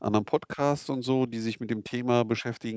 anderen 0.00 0.26
Podcasts 0.26 0.90
und 0.90 1.02
so, 1.02 1.24
die 1.26 1.38
sich 1.40 1.60
mit 1.60 1.70
dem 1.70 1.84
Thema 1.84 2.24
beschäftigen, 2.24 2.71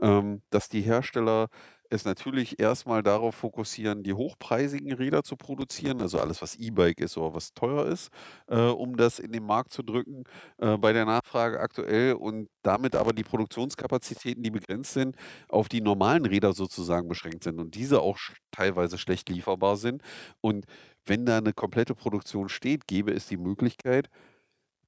ähm, 0.00 0.42
dass 0.50 0.68
die 0.68 0.82
Hersteller 0.82 1.48
es 1.92 2.04
natürlich 2.06 2.58
erstmal 2.58 3.02
darauf 3.02 3.34
fokussieren, 3.34 4.02
die 4.02 4.14
hochpreisigen 4.14 4.92
Räder 4.94 5.22
zu 5.24 5.36
produzieren, 5.36 6.00
also 6.00 6.18
alles, 6.20 6.40
was 6.40 6.56
E-Bike 6.56 7.00
ist 7.00 7.18
oder 7.18 7.34
was 7.34 7.52
teuer 7.52 7.86
ist, 7.86 8.10
äh, 8.48 8.56
um 8.56 8.96
das 8.96 9.18
in 9.18 9.30
den 9.32 9.44
Markt 9.44 9.72
zu 9.72 9.82
drücken 9.82 10.24
äh, 10.58 10.78
bei 10.78 10.94
der 10.94 11.04
Nachfrage 11.04 11.60
aktuell 11.60 12.14
und 12.14 12.48
damit 12.62 12.96
aber 12.96 13.12
die 13.12 13.24
Produktionskapazitäten, 13.24 14.42
die 14.42 14.50
begrenzt 14.50 14.94
sind, 14.94 15.16
auf 15.48 15.68
die 15.68 15.82
normalen 15.82 16.24
Räder 16.24 16.54
sozusagen 16.54 17.08
beschränkt 17.08 17.44
sind 17.44 17.60
und 17.60 17.74
diese 17.74 18.00
auch 18.00 18.18
teilweise 18.52 18.96
schlecht 18.96 19.28
lieferbar 19.28 19.76
sind. 19.76 20.02
Und 20.40 20.64
wenn 21.04 21.26
da 21.26 21.38
eine 21.38 21.52
komplette 21.52 21.94
Produktion 21.94 22.48
steht, 22.48 22.86
gäbe 22.86 23.12
es 23.12 23.26
die 23.26 23.36
Möglichkeit, 23.36 24.08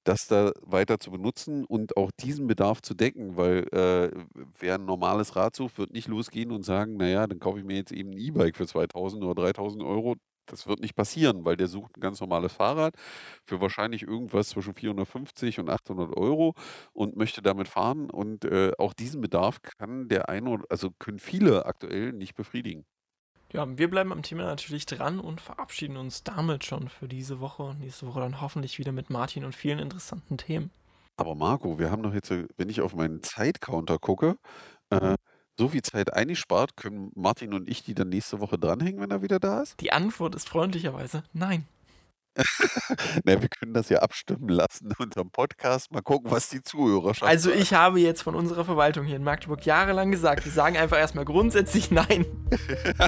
das 0.04 0.26
da 0.28 0.52
weiter 0.62 0.98
zu 1.00 1.10
benutzen 1.10 1.64
und 1.64 1.96
auch 1.96 2.10
diesen 2.20 2.46
Bedarf 2.46 2.82
zu 2.82 2.94
decken, 2.94 3.36
weil 3.36 3.66
äh, 3.72 4.10
wer 4.58 4.74
ein 4.76 4.84
normales 4.84 5.36
Rad 5.36 5.56
sucht, 5.56 5.78
wird 5.78 5.92
nicht 5.92 6.08
losgehen 6.08 6.50
und 6.52 6.62
sagen, 6.64 6.96
naja, 6.96 7.26
dann 7.26 7.38
kaufe 7.40 7.58
ich 7.58 7.64
mir 7.64 7.76
jetzt 7.76 7.92
eben 7.92 8.10
ein 8.10 8.18
E-Bike 8.18 8.56
für 8.56 8.66
2000 8.66 9.24
oder 9.24 9.42
3000 9.42 9.82
Euro. 9.82 10.16
Das 10.46 10.66
wird 10.66 10.80
nicht 10.80 10.94
passieren, 10.94 11.44
weil 11.46 11.56
der 11.56 11.68
sucht 11.68 11.96
ein 11.96 12.00
ganz 12.00 12.20
normales 12.20 12.52
Fahrrad 12.52 12.94
für 13.44 13.60
wahrscheinlich 13.62 14.02
irgendwas 14.02 14.50
zwischen 14.50 14.74
450 14.74 15.58
und 15.58 15.70
800 15.70 16.16
Euro 16.16 16.54
und 16.92 17.16
möchte 17.16 17.40
damit 17.42 17.66
fahren. 17.68 18.10
Und 18.10 18.44
äh, 18.44 18.72
auch 18.78 18.92
diesen 18.92 19.20
Bedarf 19.22 19.62
kann 19.62 20.08
der 20.08 20.28
eine, 20.28 20.58
also 20.68 20.90
können 20.98 21.18
viele 21.18 21.64
aktuell 21.66 22.12
nicht 22.12 22.34
befriedigen. 22.34 22.84
Ja, 23.54 23.78
wir 23.78 23.88
bleiben 23.88 24.10
am 24.10 24.22
Thema 24.22 24.42
natürlich 24.42 24.84
dran 24.84 25.20
und 25.20 25.40
verabschieden 25.40 25.96
uns 25.96 26.24
damit 26.24 26.64
schon 26.64 26.88
für 26.88 27.06
diese 27.06 27.38
Woche 27.38 27.62
und 27.62 27.78
nächste 27.78 28.04
Woche 28.08 28.18
dann 28.18 28.40
hoffentlich 28.40 28.80
wieder 28.80 28.90
mit 28.90 29.10
Martin 29.10 29.44
und 29.44 29.54
vielen 29.54 29.78
interessanten 29.78 30.36
Themen. 30.38 30.72
Aber 31.16 31.36
Marco, 31.36 31.78
wir 31.78 31.92
haben 31.92 32.02
doch 32.02 32.12
jetzt, 32.12 32.32
wenn 32.56 32.68
ich 32.68 32.80
auf 32.80 32.96
meinen 32.96 33.22
Zeitcounter 33.22 34.00
gucke, 34.00 34.38
äh, 34.90 35.14
so 35.56 35.68
viel 35.68 35.82
Zeit 35.82 36.12
eingespart, 36.12 36.76
können 36.76 37.12
Martin 37.14 37.54
und 37.54 37.68
ich 37.68 37.84
die 37.84 37.94
dann 37.94 38.08
nächste 38.08 38.40
Woche 38.40 38.58
dranhängen, 38.58 39.00
wenn 39.00 39.12
er 39.12 39.22
wieder 39.22 39.38
da 39.38 39.62
ist? 39.62 39.80
Die 39.80 39.92
Antwort 39.92 40.34
ist 40.34 40.48
freundlicherweise 40.48 41.22
nein. 41.32 41.64
Na, 43.24 43.40
wir 43.40 43.48
können 43.48 43.74
das 43.74 43.88
ja 43.88 43.98
abstimmen 43.98 44.48
lassen 44.48 44.92
unter 44.98 45.22
dem 45.22 45.30
Podcast. 45.30 45.92
Mal 45.92 46.02
gucken, 46.02 46.30
was 46.30 46.48
die 46.48 46.62
Zuhörer 46.62 47.14
schaffen. 47.14 47.28
Also 47.28 47.50
ich 47.50 47.74
habe 47.74 48.00
jetzt 48.00 48.22
von 48.22 48.34
unserer 48.34 48.64
Verwaltung 48.64 49.04
hier 49.04 49.16
in 49.16 49.24
Magdeburg 49.24 49.64
jahrelang 49.64 50.10
gesagt, 50.10 50.44
die 50.44 50.50
sagen 50.50 50.76
einfach 50.76 50.98
erstmal 50.98 51.24
grundsätzlich 51.24 51.90
nein. 51.90 52.26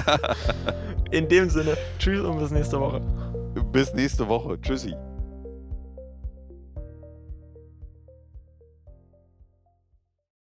in 1.11 1.27
dem 1.27 1.49
Sinne, 1.49 1.77
tschüss 1.99 2.25
und 2.25 2.39
bis 2.39 2.51
nächste 2.51 2.79
Woche. 2.79 3.01
Bis 3.71 3.93
nächste 3.93 4.27
Woche. 4.27 4.59
Tschüssi. 4.61 4.95